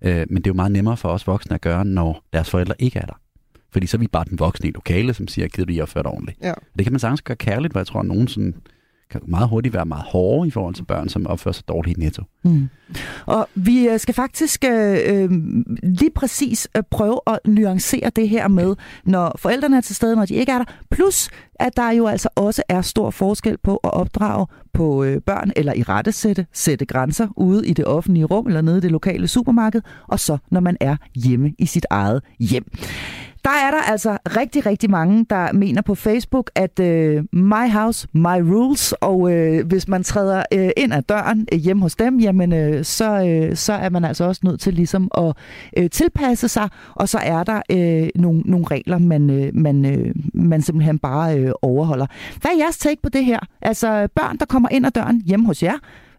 [0.03, 2.75] Øh, men det er jo meget nemmere for os voksne at gøre, når deres forældre
[2.79, 3.19] ikke er der.
[3.71, 6.03] Fordi så er vi bare den voksne i lokale, som siger, gider du lige opføre
[6.03, 6.37] dig ordentligt.
[6.41, 6.53] Ja.
[6.77, 8.53] Det kan man sagtens gøre kærligt, hvor jeg tror, at nogen sådan
[9.11, 12.01] kan meget hurtigt være meget hårde i forhold til børn, som opfører sig dårligt i
[12.01, 12.23] netto.
[12.43, 12.69] Mm.
[13.25, 15.29] Og vi øh, skal faktisk øh, øh,
[15.83, 20.25] lige præcis øh, prøve at nuancere det her med, når forældrene er til stede, når
[20.25, 20.65] de ikke er der.
[20.91, 25.51] Plus, at der jo altså også er stor forskel på at opdrage på øh, børn,
[25.55, 28.91] eller i rette sætte, sætte grænser ude i det offentlige rum, eller nede i det
[28.91, 32.65] lokale supermarked, og så når man er hjemme i sit eget hjem.
[33.49, 38.07] Der er der altså rigtig, rigtig mange, der mener på Facebook, at øh, my house,
[38.13, 42.19] my rules, og øh, hvis man træder øh, ind ad døren øh, hjemme hos dem,
[42.19, 45.33] jamen øh, så, øh, så er man altså også nødt til ligesom at
[45.77, 50.15] øh, tilpasse sig, og så er der øh, nogle, nogle regler, man, øh, man, øh,
[50.33, 52.05] man simpelthen bare øh, overholder.
[52.41, 53.39] Hvad er jeres take på det her?
[53.61, 55.75] Altså børn, der kommer ind ad døren hjemme hos jer,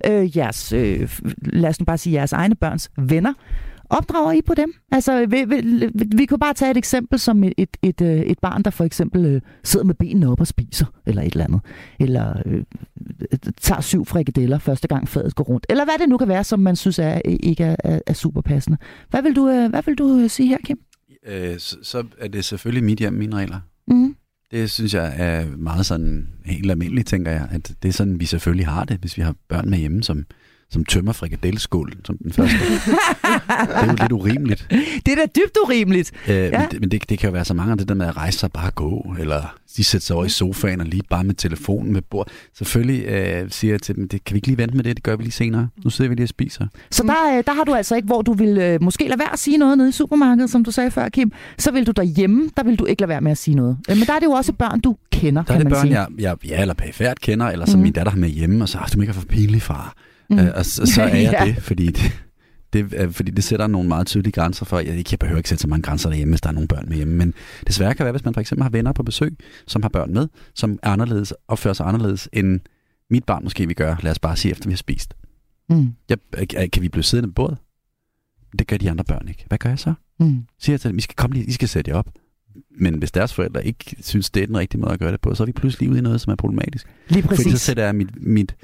[0.06, 3.32] øh, jeres, øh, lad os nu bare sige jeres egne børns venner,
[3.90, 4.72] Opdrager I på dem?
[4.92, 8.38] Altså, vi, vi, vi kunne bare tage et eksempel som et, et, et, øh, et
[8.38, 11.60] barn, der for eksempel øh, sidder med benene op og spiser, eller et eller andet.
[12.00, 12.64] Eller øh,
[13.60, 15.66] tager syv frikadeller første gang fadet går rundt.
[15.68, 18.40] Eller hvad det nu kan være, som man synes er, ikke er, er, er super
[18.40, 18.78] passende.
[19.10, 20.78] Hvad vil du, øh, hvad vil du øh, sige her, Kim?
[21.26, 23.60] Øh, så, så er det selvfølgelig mit hjem, mine regler.
[23.88, 24.16] Mm.
[24.50, 27.48] Det synes jeg er meget sådan helt almindeligt, tænker jeg.
[27.50, 30.24] At det er sådan, vi selvfølgelig har det, hvis vi har børn med hjemme, som,
[30.72, 32.56] som tømmer frikadelleskålen som den første.
[32.58, 34.66] det er jo lidt urimeligt.
[35.06, 36.12] Det er da dybt urimeligt.
[36.28, 36.58] Øh, ja.
[36.58, 38.16] Men, det, men det, det kan jo være så mange af det der med at
[38.16, 41.34] rejse sig bare gå, eller de sætter sig over i sofaen og lige bare med
[41.34, 42.28] telefonen med bord.
[42.58, 45.02] Selvfølgelig øh, siger jeg til dem, det kan vi ikke lige vente med det, det
[45.04, 45.68] gør vi lige senere.
[45.84, 46.66] Nu sidder vi lige og spiser.
[46.90, 49.32] Så der, øh, der har du altså ikke, hvor du vil øh, måske lade være
[49.32, 51.32] at sige noget nede i supermarkedet, som du sagde før, Kim.
[51.58, 53.78] Så vil du derhjemme, der vil du ikke lade være med at sige noget.
[53.90, 55.72] Øh, men der er det jo også børn, du kender, Der er kan det man
[55.72, 56.00] børn, sige.
[56.00, 57.82] jeg, jeg, ja, eller perifært kender, eller som Mhm.
[57.82, 59.94] min datter har med hjemme, og så, "Ah, du ikke for pinlig, far.
[60.30, 60.38] Mm.
[60.38, 61.44] Øh, og så, så er jeg Ja.
[61.46, 62.22] det, fordi det,
[62.72, 65.62] det, er- fordi det sætter nogle meget tydelige grænser for, jeg, jeg behøver ikke sætte
[65.62, 67.34] så mange grænser derhjemme, hvis der er nogle børn med hjemme, men
[67.66, 70.28] desværre kan være, hvis man for eksempel har venner på besøg, som har børn med,
[70.54, 72.60] som er anderledes, opfører sig anderledes, end
[73.10, 73.96] mit barn måske vil gøre.
[74.02, 75.14] Lad os bare sige, efter vi har spist.
[75.70, 75.88] Mm.
[76.08, 76.18] Jeg,
[76.72, 77.58] kan vi blive siddende på bordet?
[78.58, 79.44] Det gør de andre børn ikke.
[79.48, 79.94] Hvad gør jeg så?
[80.20, 80.44] Mm.
[80.58, 82.08] Siger jeg til dem, I skal komme lige, I skal sætte jer op.
[82.80, 85.34] Men hvis deres forældre ikke synes, det er den rigtige måde at gøre det på,
[85.34, 86.86] så er vi pludselig ude i noget, som er problematisk.
[87.08, 87.60] Lige Fordi så præcis.
[87.60, 88.56] sætter jeg mit, mit...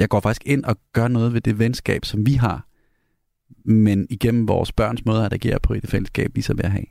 [0.00, 2.66] Jeg går faktisk ind og gør noget ved det venskab, som vi har.
[3.64, 6.84] Men igennem vores børns måde at agere på i det fællesskab, vi så vil have.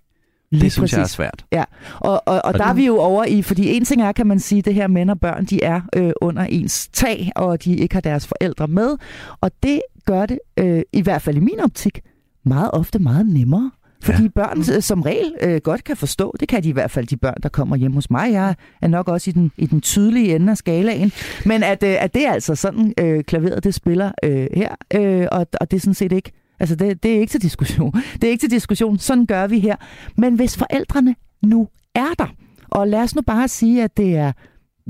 [0.51, 1.15] Lige det synes jeg er præcis.
[1.15, 1.45] svært.
[1.51, 4.11] Og, og, og, Og der er det- vi jo over i, fordi en ting er,
[4.11, 7.63] kan man sige, det her mænd og børn, de er øh, under ens tag, og
[7.63, 8.97] de ikke har deres forældre med.
[9.41, 12.01] Og det gør det, øh, i hvert fald i min optik,
[12.43, 13.71] meget ofte meget nemmere.
[14.03, 14.29] Fordi ja.
[14.29, 17.17] børn øh, som regel øh, godt kan forstå, det kan de i hvert fald de
[17.17, 18.31] børn, der kommer hjem hos mig.
[18.31, 21.11] Jeg er nok også i den, i den tydelige ende af skalaen.
[21.45, 25.27] Men at, øh, at det er altså sådan, øh, klaveret det spiller øh, her, øh,
[25.31, 27.93] og, og det er sådan set ikke, altså det, det er ikke til diskussion.
[28.13, 29.75] Det er ikke til diskussion, sådan gør vi her.
[30.17, 32.33] Men hvis forældrene nu er der,
[32.69, 34.31] og lad os nu bare sige, at det er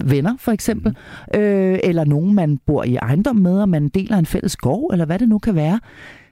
[0.06, 0.96] venner for eksempel,
[1.36, 5.06] øh, eller nogen, man bor i ejendom med, og man deler en fælles skov, eller
[5.06, 5.80] hvad det nu kan være,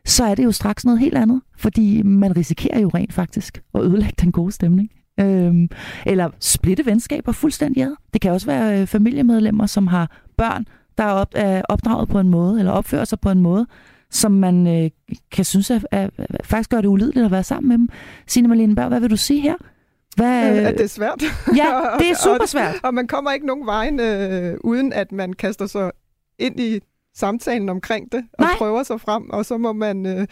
[0.08, 3.82] så er det jo straks noget helt andet, fordi man risikerer jo rent faktisk at
[3.82, 4.90] ødelægge den gode stemning.
[5.20, 5.70] Øhm,
[6.06, 7.96] eller splitte venskaber fuldstændig ad.
[8.14, 10.66] Det kan også være øh, familiemedlemmer, som har børn,
[10.98, 13.68] der er, op, er opdraget på en måde, eller opfører sig på en måde,
[14.12, 14.90] som man øh,
[15.32, 17.90] kan synes er, er, er, faktisk gør det ulideligt at være sammen med dem.
[18.28, 19.56] Signe Malene Berg, hvad vil du sige her?
[20.16, 21.24] Hvad, Øh, at det er svært.
[21.56, 22.76] ja, det er super svært.
[22.84, 25.92] Og man kommer ikke nogen vejen, øh, uden at man kaster sig
[26.40, 26.80] ind i
[27.18, 28.56] samtalen omkring det, og Nej.
[28.58, 30.28] prøver sig frem, og så må man øh,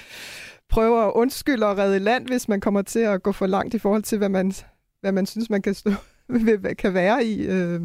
[0.69, 3.79] prøve at undskylde og redde land, hvis man kommer til at gå for langt i
[3.79, 4.53] forhold til, hvad man,
[5.01, 5.91] hvad man synes, man kan stå
[6.77, 7.45] kan være i.
[7.45, 7.81] Øh.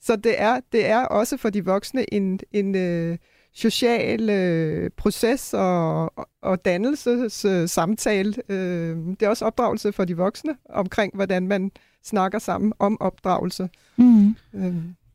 [0.00, 3.18] Så det er, det er også for de voksne en, en øh,
[3.54, 8.34] social øh, proces og, og dannelses øh, samtale.
[8.48, 11.70] Øh, det er også opdragelse for de voksne omkring, hvordan man
[12.04, 13.68] snakker sammen om opdragelse.
[13.96, 14.36] Mm.
[14.54, 14.74] Øh.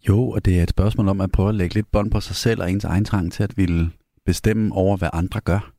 [0.09, 2.35] Jo, og det er et spørgsmål om at prøve at lægge lidt bånd på sig
[2.35, 3.91] selv og ens egen trang til at ville
[4.25, 5.71] bestemme over, hvad andre gør.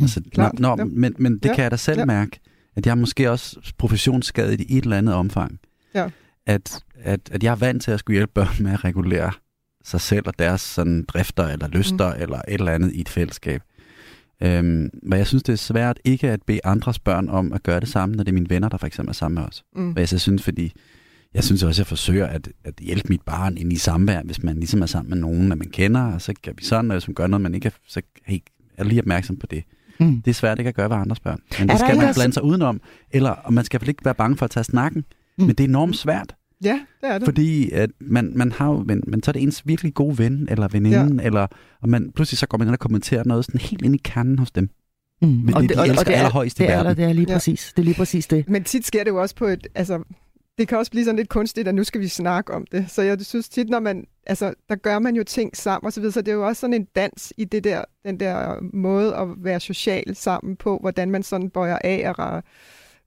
[0.00, 0.84] Altså, Mm, klart, nå, ja.
[0.84, 2.04] men, men det Ja, kan jeg da selv ja.
[2.04, 2.40] mærke,
[2.76, 5.60] at jeg er måske også professionsskadet i et eller andet omfang.
[5.94, 6.08] Ja.
[6.46, 9.32] At, at, at jeg er vant til at skulle hjælpe børn med at regulere
[9.84, 12.22] sig selv og deres sådan, drifter eller lyster mm.
[12.22, 13.62] eller et eller andet i et fællesskab.
[14.42, 17.80] Øhm, men jeg synes, det er svært ikke at bede andres børn om at gøre
[17.80, 19.64] det samme, når det er mine venner, der for eksempel er sammen med os.
[19.76, 19.92] Mm.
[19.92, 20.72] Hvad jeg så synes, fordi
[21.34, 24.42] jeg synes også, at jeg forsøger at, at hjælpe mit barn ind i samvær, hvis
[24.42, 26.94] man ligesom er sammen med nogen, at man kender, og så kan vi sådan, og
[26.94, 28.38] hvis man gør noget, man ikke er, så hey,
[28.78, 29.64] er lige opmærksom på det.
[30.00, 30.22] Mm.
[30.22, 31.40] Det er svært ikke at gøre ved andres børn.
[31.58, 32.80] Men Er det skal man også- blande sig udenom,
[33.10, 35.04] eller og man skal vel ikke være bange for at tage snakken.
[35.38, 35.44] Mm.
[35.44, 37.26] Men det er enormt svært, Ja, det er det.
[37.26, 40.48] fordi at man, man har jo, men, men så er det ens virkelig gode ven
[40.50, 41.26] eller veninde, ja.
[41.26, 41.46] eller,
[41.82, 44.38] og man, pludselig så går man ind og kommenterer noget sådan helt ind i kernen
[44.38, 44.68] hos dem.
[45.22, 45.28] Mm.
[45.28, 46.96] Men det, de elsker allerhøjst i det er, verden.
[46.96, 47.34] det er lige Ja.
[47.34, 47.72] præcis.
[47.76, 48.48] Det er lige præcis det.
[48.48, 49.66] Men tit sker det jo også på et...
[49.74, 49.98] Altså,
[50.58, 52.84] det kan også blive sådan lidt kunstigt, at nu skal vi snakke om det.
[52.88, 54.04] Så jeg synes tit, når man...
[54.26, 56.60] Altså, der gør man jo ting sammen og så videre, så det er jo også
[56.60, 61.10] sådan en dans i det der, den der måde at være social sammen på, hvordan
[61.10, 62.42] man sådan bøjer af og,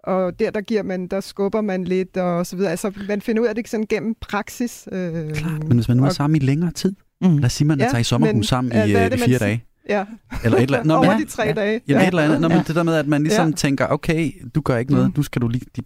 [0.04, 2.72] og der, der giver man, der skubber man lidt og så videre.
[2.72, 4.88] Altså, man finder ud af det sådan gennem praksis.
[4.92, 7.38] Øh, Klart, men hvis man nu er og- sammen i længere tid, Mm.
[7.38, 9.24] lad os sige, man Ja, tager i sommerhus men, sammen ja, i, øh, det, i
[9.24, 9.64] fire dage.
[9.90, 10.06] Ja,
[10.44, 10.88] Eller et eller andet.
[10.88, 11.54] Nå, over men, de tre ja.
[11.54, 11.82] dage.
[11.88, 12.08] Jamen Ja.
[12.08, 12.42] et eller andet.
[12.42, 12.64] Nå, men Ja.
[12.68, 13.50] det der med, at man ligesom Ja.
[13.50, 13.56] ja.
[13.56, 15.14] tænker, okay, du gør ikke noget, Mm.
[15.18, 15.66] nu skal du lige...
[15.76, 15.82] De,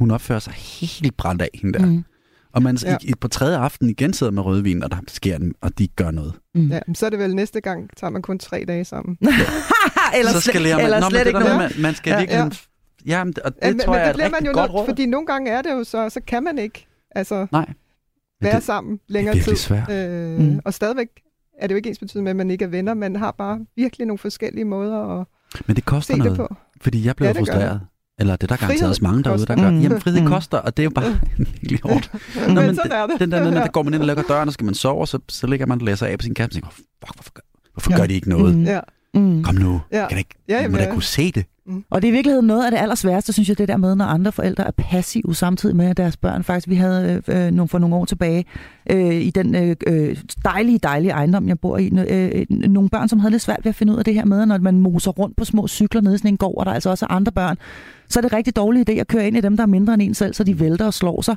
[0.00, 1.86] hun opfører sig helt brændt af, hende der.
[1.86, 2.04] Mm.
[2.52, 2.96] Og man Ja.
[3.02, 6.10] i, på tredje aften igen sidder med rødvin, og der sker den, og de gør
[6.10, 6.34] noget.
[6.54, 6.68] Mm.
[6.68, 9.18] Ja, men så er det vel næste gang, tager man kun tre dage sammen.
[10.18, 11.56] eller så skal man, eller Nå, slet det ikke noget.
[11.56, 12.14] man, man skal Ja.
[12.16, 12.60] ja, virkelig...
[13.06, 14.44] Ja, ja men, og det Ja, men, tror men jeg er det et bliver man
[14.46, 14.86] jo godt nødt, råd.
[14.86, 17.72] fordi nogle gange er det jo så, så kan man ikke altså, Nej.
[18.42, 19.64] Være det, sammen det længere er virkelig tid.
[19.64, 19.90] svært.
[19.90, 20.60] Øh, Mm.
[20.64, 21.08] Og stadigvæk
[21.58, 22.94] er det jo ikke ens betydende med, at man ikke er venner.
[22.94, 25.26] Man har bare virkelig nogle forskellige måder at
[25.66, 26.56] Men det koster se det noget, på.
[26.80, 27.80] fordi jeg blev Ja, det frustreret.
[28.20, 29.64] Eller det er der garanteret også mange derude, der koster.
[29.64, 29.70] gør.
[29.70, 29.80] Mm.
[29.80, 30.26] Jamen, frihed Mm.
[30.26, 31.18] koster, og det er jo bare
[31.60, 32.10] virkelig hårdt.
[32.46, 33.20] Men, men sådan er det.
[33.20, 35.00] Den der, den der, der går man ind og lukker døren, og skal man sove,
[35.00, 37.30] og så, så ligger man og læser af på sin kasse, og tænker, fuck, hvorfor,
[37.34, 37.40] gør,
[37.72, 37.96] hvorfor Ja.
[37.96, 38.54] gør de ikke noget?
[38.58, 38.64] Mm.
[38.64, 38.80] Ja.
[39.14, 39.42] Mm.
[39.42, 40.06] Kom nu, Ja.
[40.08, 41.44] kan ikke, Ja, jeg må jamen, da kunne se det.
[41.66, 41.84] Mm.
[41.90, 44.04] Og det er i virkeligheden noget af det allersværeste, synes jeg, det der med, når
[44.04, 46.44] andre forældre er passive samtidig med deres børn.
[46.44, 48.44] Faktisk, vi havde øh, nogle, for nogle år tilbage
[48.90, 53.18] øh, i den øh, øh, dejlige, dejlige ejendom, jeg bor i, øh, nogle børn, som
[53.18, 55.36] havde lidt svært ved at finde ud af det her med, når man moser rundt
[55.36, 57.56] på små cykler nede i sådan en gård, og der er altså også andre børn,
[58.10, 60.02] så er det rigtig dårlig idé at køre ind i dem, der er mindre end
[60.02, 61.36] en selv, så de vælter og slår sig.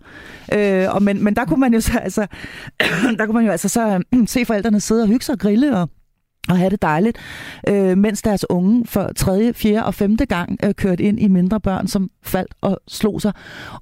[0.53, 2.27] Øh, og men, men der kunne man jo så, altså,
[3.17, 5.89] der kunne man jo altså så se forældrene sidde og hygge sig og grille og
[6.49, 7.17] og have det dejligt,
[7.67, 11.59] øh, mens deres unge for tredje, fjerde og femte gang øh, kørte ind i mindre
[11.59, 13.33] børn, som faldt og slog sig.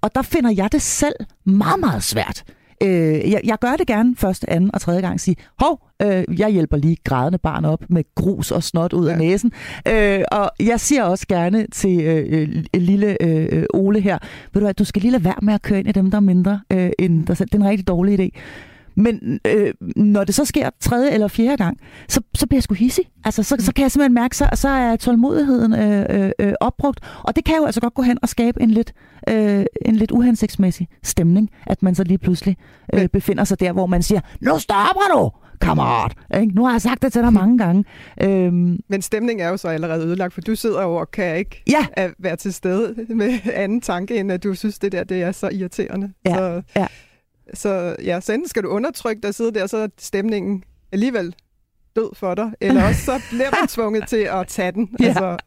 [0.02, 1.16] Og der finder jeg det selv
[1.46, 2.44] meget, meget svært.
[2.82, 6.49] Øh, jeg, jeg gør det gerne første, anden og tredje gang, sige, hov, øh, jeg
[6.49, 9.17] hjælper lige grædende barn op med grus og snot ud af ja.
[9.17, 9.51] næsen.
[9.88, 14.17] Øh, og jeg siger også gerne til øh, øh, lille øh, Ole her,
[14.53, 16.17] ved du hvad, du skal lige lade være med at køre ind i dem, der
[16.17, 17.49] er mindre øh, end dig selv.
[17.49, 18.39] Det er en rigtig dårlig idé.
[18.96, 21.78] Men øh, når det så sker tredje eller fjerde gang,
[22.10, 23.06] så, så bliver jeg sgu hissig.
[23.26, 27.00] Altså, så, så kan jeg simpelthen mærke, så, så er tålmodigheden øh, øh, øh, opbrugt.
[27.24, 28.94] Og det kan jo altså godt gå hen og skabe en lidt,
[29.30, 32.58] øh, en lidt uhensigtsmæssig stemning, at man så lige pludselig
[32.94, 35.32] øh, befinder sig der, hvor man siger, nu stopper du!
[35.62, 36.14] kammerat.
[36.42, 36.56] Ikke?
[36.56, 37.86] Nu har jeg sagt det til dig mange gange.
[38.22, 41.64] Øhm, Men stemningen er jo så allerede ødelagt, for du sidder jo og kan ikke
[41.68, 42.10] ja.
[42.20, 45.50] være til stede med anden tanke, end at du synes, det der det er så
[45.50, 46.12] irriterende.
[46.26, 46.36] Ja.
[46.36, 46.88] Så, ja.
[47.54, 51.36] Så ja, så enten skal du undertrykke dig og sidde der, så er stemningen alligevel
[51.96, 54.89] død for dig, eller også så bliver man tvunget til at tage den.
[55.00, 55.06] Ja.
[55.06, 55.38] Altså,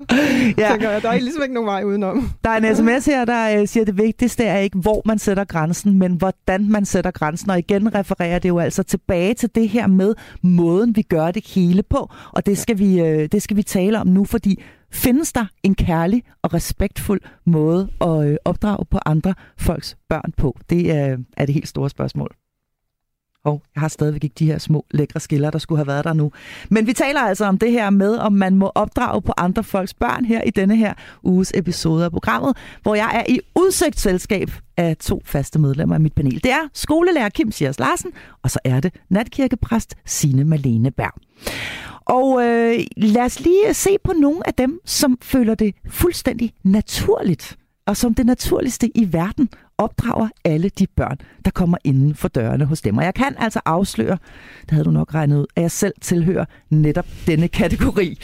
[0.58, 0.70] ja.
[0.70, 2.30] tænker jeg, der er ligesom ikke nogen vej udenom.
[2.44, 5.18] Der er en sms her, der uh, siger, at det vigtigste er ikke, hvor man
[5.18, 7.50] sætter grænsen, men hvordan man sætter grænsen.
[7.50, 11.46] Og igen refererer det jo altså tilbage til det her med måden, vi gør det
[11.46, 12.10] hele på.
[12.32, 15.74] Og det skal, vi, uh, det skal vi tale om nu, fordi findes der en
[15.74, 20.58] kærlig og respektfuld måde at uh, opdrage på andre folks børn på?
[20.70, 20.90] Det
[21.36, 22.34] er det helt store spørgsmål.
[23.44, 26.12] Og jeg har stadigvæk ikke de her små lækre skiller, der skulle have været der
[26.12, 26.32] nu.
[26.70, 29.94] Men vi taler altså om det her med, om man må opdrage på andre folks
[29.94, 34.96] børn her i denne her uges episode af programmet, hvor jeg er i udsigtsselskab af
[34.96, 36.42] to faste medlemmer af mit panel.
[36.42, 38.10] Det er skolelærer Kim Sias Larsen,
[38.42, 41.14] og så er det natkirkepræst Sine Malene Berg.
[42.04, 47.56] Og øh, lad os lige se på nogle af dem, som føler det fuldstændig naturligt,
[47.86, 52.64] og som det naturligste i verden opdrager alle de børn, der kommer inden for dørene
[52.64, 52.98] hos dem.
[52.98, 54.18] Og jeg kan altså afsløre,
[54.62, 58.18] det havde du nok regnet ud, at jeg selv tilhører netop denne kategori.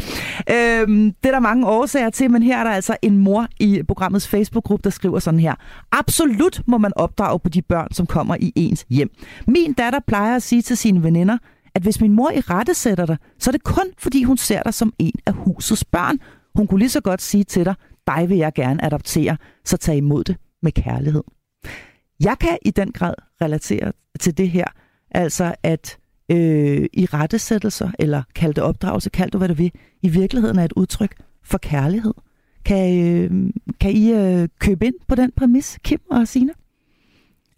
[0.50, 3.82] Øhm, det er der mange årsager til, men her er der altså en mor i
[3.88, 5.54] programmets Facebook-gruppe, der skriver sådan her.
[5.92, 9.10] Absolut må man opdrage på de børn, som kommer i ens hjem.
[9.46, 11.38] Min datter plejer at sige til sine veninder,
[11.74, 14.62] at hvis min mor i rette sætter dig, så er det kun, fordi hun ser
[14.62, 16.18] dig som en af husets børn.
[16.54, 17.74] Hun kunne lige så godt sige til dig,
[18.16, 21.22] dig vil jeg gerne adoptere, så tag imod det med kærlighed.
[22.20, 24.64] Jeg kan i den grad relatere til det her,
[25.10, 25.98] altså at
[26.30, 30.64] øh, i rettesættelser, eller kald det opdragelse, kald du hvad du vil, i virkeligheden er
[30.64, 32.14] et udtryk for kærlighed.
[32.64, 36.52] Kan, øh, kan I øh, købe ind på den præmis, Kim og Sina?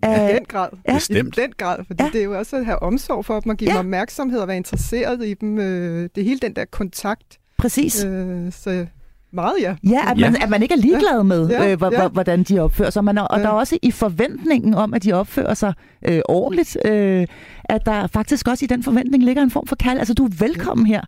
[0.05, 0.68] Ja, i den grad.
[0.88, 0.94] Ja.
[0.94, 1.38] Bestemt.
[1.38, 2.11] I den grad, fordi ja.
[2.12, 3.78] det er jo også at have omsorg for dem, og give ja.
[3.78, 5.59] dem opmærksomhed og være interesseret i dem.
[5.59, 7.38] Øh, det er hele den der kontakt.
[7.59, 8.05] Præcis.
[8.05, 8.86] Øh, så
[9.33, 9.76] meget, ja.
[9.85, 10.43] Ja, at man, ja.
[10.43, 11.72] at man ikke er ligeglad med, ja.
[11.72, 12.09] øh, ja.
[12.09, 13.05] hvordan de opfører sig.
[13.05, 13.43] Man, og ja.
[13.43, 15.74] der er også i forventningen om, at de opfører sig
[16.09, 17.26] øh, ordentligt, øh,
[17.64, 19.99] at der faktisk også i den forventning ligger en form for kald.
[19.99, 21.01] Altså, du er velkommen her.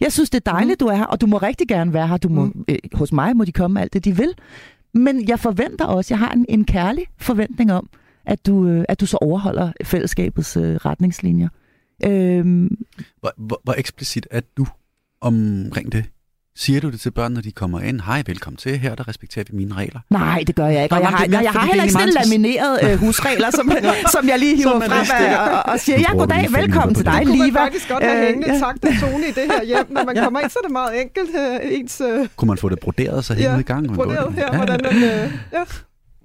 [0.00, 0.86] Jeg synes, det er dejligt, mm.
[0.86, 2.16] du er her, og du må rigtig gerne være her.
[2.16, 2.64] Du må, mm.
[2.68, 4.34] øh, hos mig må de komme alt det, de vil.
[4.94, 7.88] Men jeg forventer også, jeg har en, en kærlig forventning om,
[8.26, 11.48] at du, øh, at du så overholder fællesskabets øh, retningslinjer.
[12.04, 12.76] Øhm.
[13.20, 14.66] Hvor, hvor, hvor eksplicit er du
[15.20, 16.04] omkring det?
[16.60, 18.00] Siger du det til børn, når de kommer ind?
[18.00, 18.78] Hej, velkommen til.
[18.78, 20.00] Her der respekterer vi mine regler.
[20.10, 20.94] Nej, det gør jeg ikke.
[20.94, 23.70] Og jeg, har, jeg, jeg har heller ikke sådan lamineret øh, husregler, som,
[24.14, 27.34] som jeg lige hiver frem og, og siger, ja, goddag, velkommen til dig, Liva.
[27.34, 28.58] Det kunne man faktisk godt have øh, hængende ja.
[28.58, 29.86] takt og tone i det her hjem.
[29.90, 31.30] Når man kommer ind, så er det meget enkelt.
[31.36, 32.28] Øh, ens, øh...
[32.36, 33.94] Kunne man få det broderet så ja, i gang?
[33.94, 34.94] broderet her, hvordan man...
[35.52, 35.64] Ja.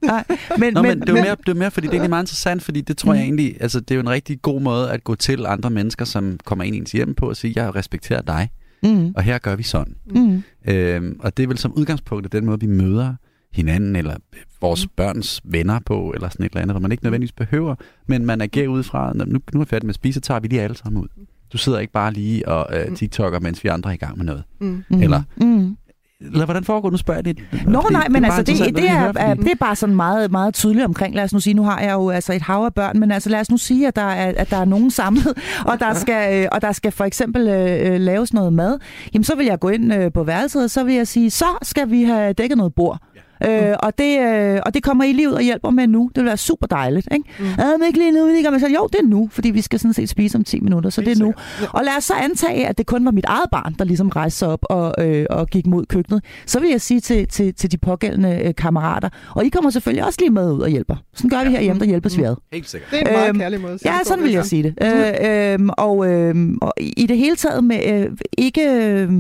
[0.14, 0.24] Nej,
[0.58, 2.24] men, Nå, men, men, det, er mere, det er mere, fordi det er egentlig meget
[2.24, 3.18] interessant, fordi det tror mm.
[3.18, 6.06] jeg egentlig, altså det er jo en rigtig god måde at gå til andre mennesker,
[6.06, 8.50] som kommer ind i ens hjem på og sige, jeg respekterer dig.
[8.84, 9.14] Mm.
[9.16, 9.96] Og her gør vi sådan.
[10.06, 10.44] Mm.
[10.68, 13.16] Øhm, og det er vel som udgangspunkt den måde, vi møder
[13.54, 14.16] hinanden eller
[14.62, 14.92] vores mm.
[14.96, 17.76] børns venner på, eller sådan et eller andet, hvor man ikke nødvendigvis behøver,
[18.08, 20.40] men man agerer ud fra, nu, nu er jeg færdig med at spise, så tager
[20.40, 21.08] vi lige alle sammen ud.
[21.54, 24.26] Du sidder ikke bare lige og øh, TikToker, mens vi andre er i gang med
[24.26, 24.44] noget.
[24.60, 24.84] Mm.
[24.90, 25.78] Eller, mm.
[26.22, 27.68] Eller hvordan foregår Nu spørger jeg lidt.
[27.68, 30.32] Nå, det, nej, men det altså, det, det, er, høre, det er bare sådan meget,
[30.32, 31.16] meget tydeligt omkring.
[31.16, 33.30] Lad os nu sige, nu har jeg jo altså et hav af børn, men altså
[33.30, 35.34] lad os nu sige, at der er, at der er nogen samlet,
[35.72, 38.80] og der skal, og der skal for eksempel øh, laves noget mad.
[39.14, 41.46] Jamen, så vil jeg gå ind øh, på værelset, og så vil jeg sige, så
[41.62, 43.00] skal vi have dækket noget bord.
[43.46, 46.10] Øh, og, det, øh, og det kommer I lige ud og hjælper med nu.
[46.16, 47.08] Det vil være super dejligt.
[47.12, 47.26] Ikke?
[47.40, 47.46] Mm.
[47.46, 48.28] Men ikke lige nu.
[48.28, 48.52] Ikke?
[48.52, 50.90] Men så, jo, det er nu, fordi vi skal sådan set spise om 10 minutter,
[50.90, 51.34] så det er nu.
[51.70, 54.40] Og lad os så antage, at det kun var mit eget barn, der ligesom rejste
[54.40, 56.24] sig op og, øh, og gik mod køkkenet.
[56.46, 60.06] Så vil jeg sige til, til, til de pågældende øh, kammerater, og I kommer selvfølgelig
[60.06, 60.96] også lige med ud og hjælper.
[61.16, 62.36] Sådan gør vi herhjemme, der hjælper vi ad.
[62.54, 62.92] Helt sikkert.
[62.92, 63.78] Det er en meget Øhm, kærlig måde.
[63.86, 64.74] Ja, sådan vil jeg sige det.
[64.84, 68.62] Øh, øh, og, øh, og i det hele taget med øh, ikke...
[68.72, 69.12] Øh,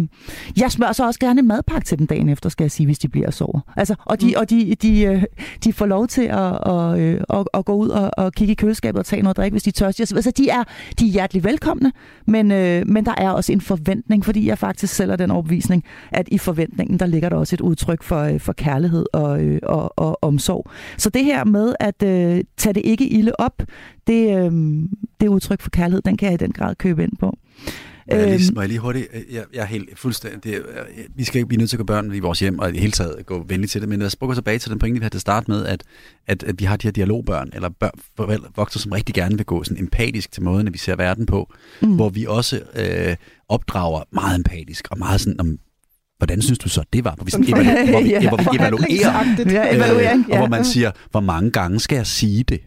[0.58, 3.00] jeg smører så også gerne en madpakke til dem dagen efter, skal jeg sige, hvis
[3.00, 3.60] de bliver og sover.
[3.78, 4.34] Altså, og de, Mm.
[4.38, 5.24] og de, de, øh,
[5.64, 8.55] de får lov til at, og, øh, at, at gå ud og, og kigge i
[8.55, 10.16] køleskabet og tage noget drik, hvis de er tørstige.
[10.16, 10.64] Altså, de er,
[10.99, 11.91] de er hjertelig velkomne,
[12.28, 15.84] men, øh, men der er også en forventning, fordi jeg faktisk selv er den overbevisning,
[16.11, 19.59] at i forventningen, der ligger der også et udtryk for, øh, for kærlighed og, øh,
[19.64, 20.70] og, og omsorg.
[20.97, 23.64] Så det her med at øh, tage det ikke ilde op,
[24.07, 24.51] det, øh,
[25.22, 27.38] det udtryk for kærlighed, den kan jeg i den grad købe ind på.
[28.12, 29.08] Må jeg, lige, Øhm, må jeg lige hurtigt?
[29.32, 30.43] Jeg, jeg er helt fuldstændig...
[30.43, 30.62] Det, er-
[31.16, 32.80] vi skal ikke blive nødt til at gøre børn i vores hjem, og i det
[32.80, 34.99] hele taget gå venligt til det, men lad os prøve gå tilbage til den pointe,
[34.99, 35.84] vi havde til at starte med, at,
[36.28, 37.70] at, at vi har de her dialogbørn, eller
[38.16, 41.26] børn, voksne, som rigtig gerne vil gå sådan empatisk til måden, at vi ser verden
[41.26, 41.88] på, Mm.
[41.88, 41.95] mm.
[41.95, 43.16] hvor vi også øh,
[43.49, 45.58] opdrager meget empatisk, og meget sådan, om,
[46.18, 47.16] hvordan synes du så, det var?
[47.16, 48.28] Hvor vi, sådan, evalu- hvor vi, Ja.
[48.30, 49.51] hvor vi evaluerer, Forhandlingsagtigt.
[49.51, 50.38] Ja, evaluering, øh, og ja.
[50.38, 52.60] hvor man siger, hvor mange gange skal jeg sige det?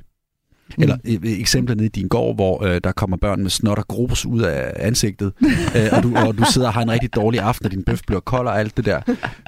[0.79, 3.89] Eller øh, eksemplet nede i din gård, hvor øh, der kommer børn med snot og
[3.89, 5.33] grus ud af ansigtet,
[5.77, 8.01] øh, og, du, og du sidder og har en rigtig dårlig aften, og din bøf
[8.07, 9.01] bliver kold og alt det der.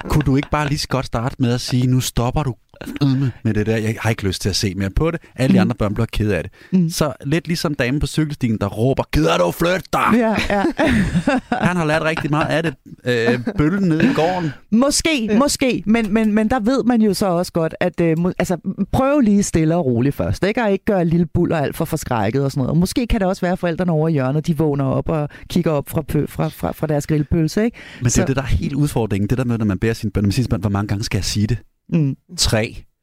[0.08, 2.54] Kunne du ikke bare lige så godt starte med at sige, nu stopper du
[3.00, 5.20] med- med det der, jeg har ikke lyst til at se mere på det.
[5.36, 5.62] Alle de Mm.
[5.62, 6.52] andre børn bliver ked af det.
[6.72, 6.90] Mm.
[6.90, 10.06] Så lidt ligesom damen på cykelstien, der råber, gider du flytte dig?
[10.14, 10.64] Ja, ja.
[11.66, 12.74] Han har lært rigtig meget af det.
[13.04, 14.50] Øh, bøllen nede i gården.
[14.72, 15.38] Måske, ja.
[15.38, 18.56] måske, men, men, men der ved man jo så også godt, at øh, altså,
[18.92, 20.62] prøv lige stille og roligt først, ikke?
[20.62, 22.70] og ikke gøre lille buller alt for forskrækket og sådan noget.
[22.70, 25.28] Og måske kan det også være, at forældrene over i hjørnet, de vågner op og
[25.50, 27.64] kigger op fra, pø, fra, fra, fra deres grillpølse.
[27.64, 27.76] Ikke?
[27.98, 29.28] Men det Så- er det, der er helt udfordringen.
[29.30, 31.24] Det der med, når man bærer sin børn, man siger hvor mange gange skal jeg
[31.24, 31.58] sige det?
[31.92, 32.16] Mm.
[32.38, 32.84] Tre.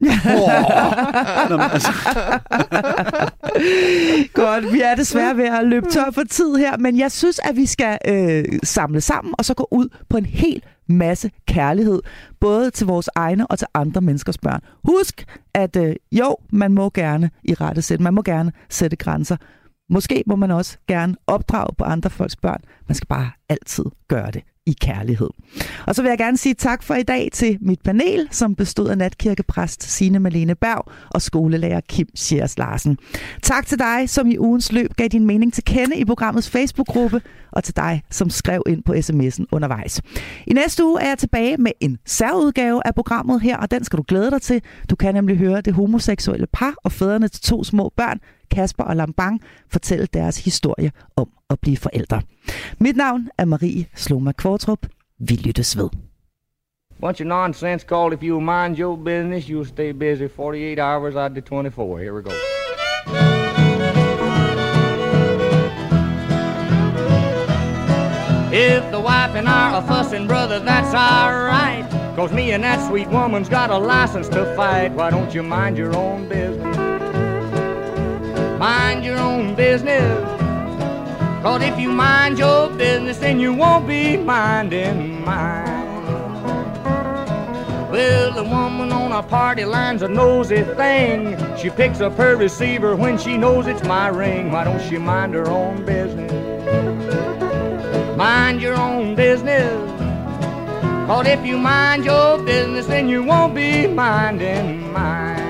[1.50, 1.92] Nå, altså,
[4.34, 7.56] Godt, vi er desværre ved at løbe tør for tid her, men jeg synes, at
[7.56, 12.00] vi skal øh, samle sammen og så gå ud på en hel masse kærlighed,
[12.40, 14.60] både til vores egne og til andre menneskers børn.
[14.84, 15.24] Husk,
[15.54, 19.36] at øh, jo, man må gerne i rette sætte, man må gerne sætte grænser.
[19.90, 22.60] Måske må man også gerne opdrage på andre folks børn.
[22.88, 25.30] Man skal bare altid gøre det i kærlighed.
[25.86, 28.88] Og så vil jeg gerne sige tak for i dag til mit panel, som bestod
[28.88, 32.98] af natkirkepræst Signe Malene Berg og skolelærer Kim Sjærs Larsen.
[33.42, 37.20] Tak til dig, som i ugens løb gav din mening til kende i programmets Facebook-gruppe,
[37.52, 40.02] og til dig, som skrev ind på sms'en undervejs.
[40.46, 43.96] I næste uge er jeg tilbage med en særudgave af programmet her, og den skal
[43.96, 44.62] du glæde dig til.
[44.90, 48.18] Du kan nemlig høre det homoseksuelle par og fædrene til to små børn,
[48.56, 49.40] Kasper og Lambang,
[49.72, 52.22] fortælle deres historie om at blive forældre.
[52.78, 54.86] Mit navn er Marie Sloma Kvartrup.
[55.18, 55.88] Vi lyttes ved.
[57.00, 61.30] Bunch of nonsense called if you mind your business, you'll stay busy 48 hours out
[61.30, 61.98] of the 24.
[61.98, 62.30] Here we go.
[68.52, 71.84] If the wife and I are fussing, brother, that's alright.
[72.16, 74.92] Cause me and that sweet woman's got a license to fight.
[74.98, 76.75] Why don't you mind your own business?
[78.58, 80.24] Mind your own business.
[81.42, 85.76] Cause if you mind your business, then you won't be minding mine.
[87.90, 91.36] Well, the woman on our party line's a nosy thing.
[91.58, 94.50] She picks up her receiver when she knows it's my ring.
[94.50, 96.32] Why don't she mind her own business?
[98.16, 99.70] Mind your own business.
[101.06, 105.45] Cause if you mind your business, then you won't be minding mine.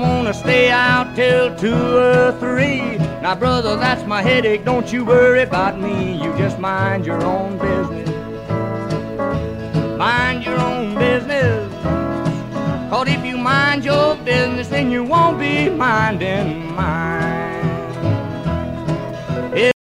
[0.00, 2.98] Gonna stay out till two or three.
[3.20, 4.64] Now, brother, that's my headache.
[4.64, 6.22] Don't you worry about me.
[6.22, 8.08] You just mind your own business.
[9.98, 11.72] Mind your own business.
[12.90, 17.37] Cause if you mind your business, then you won't be minding mine.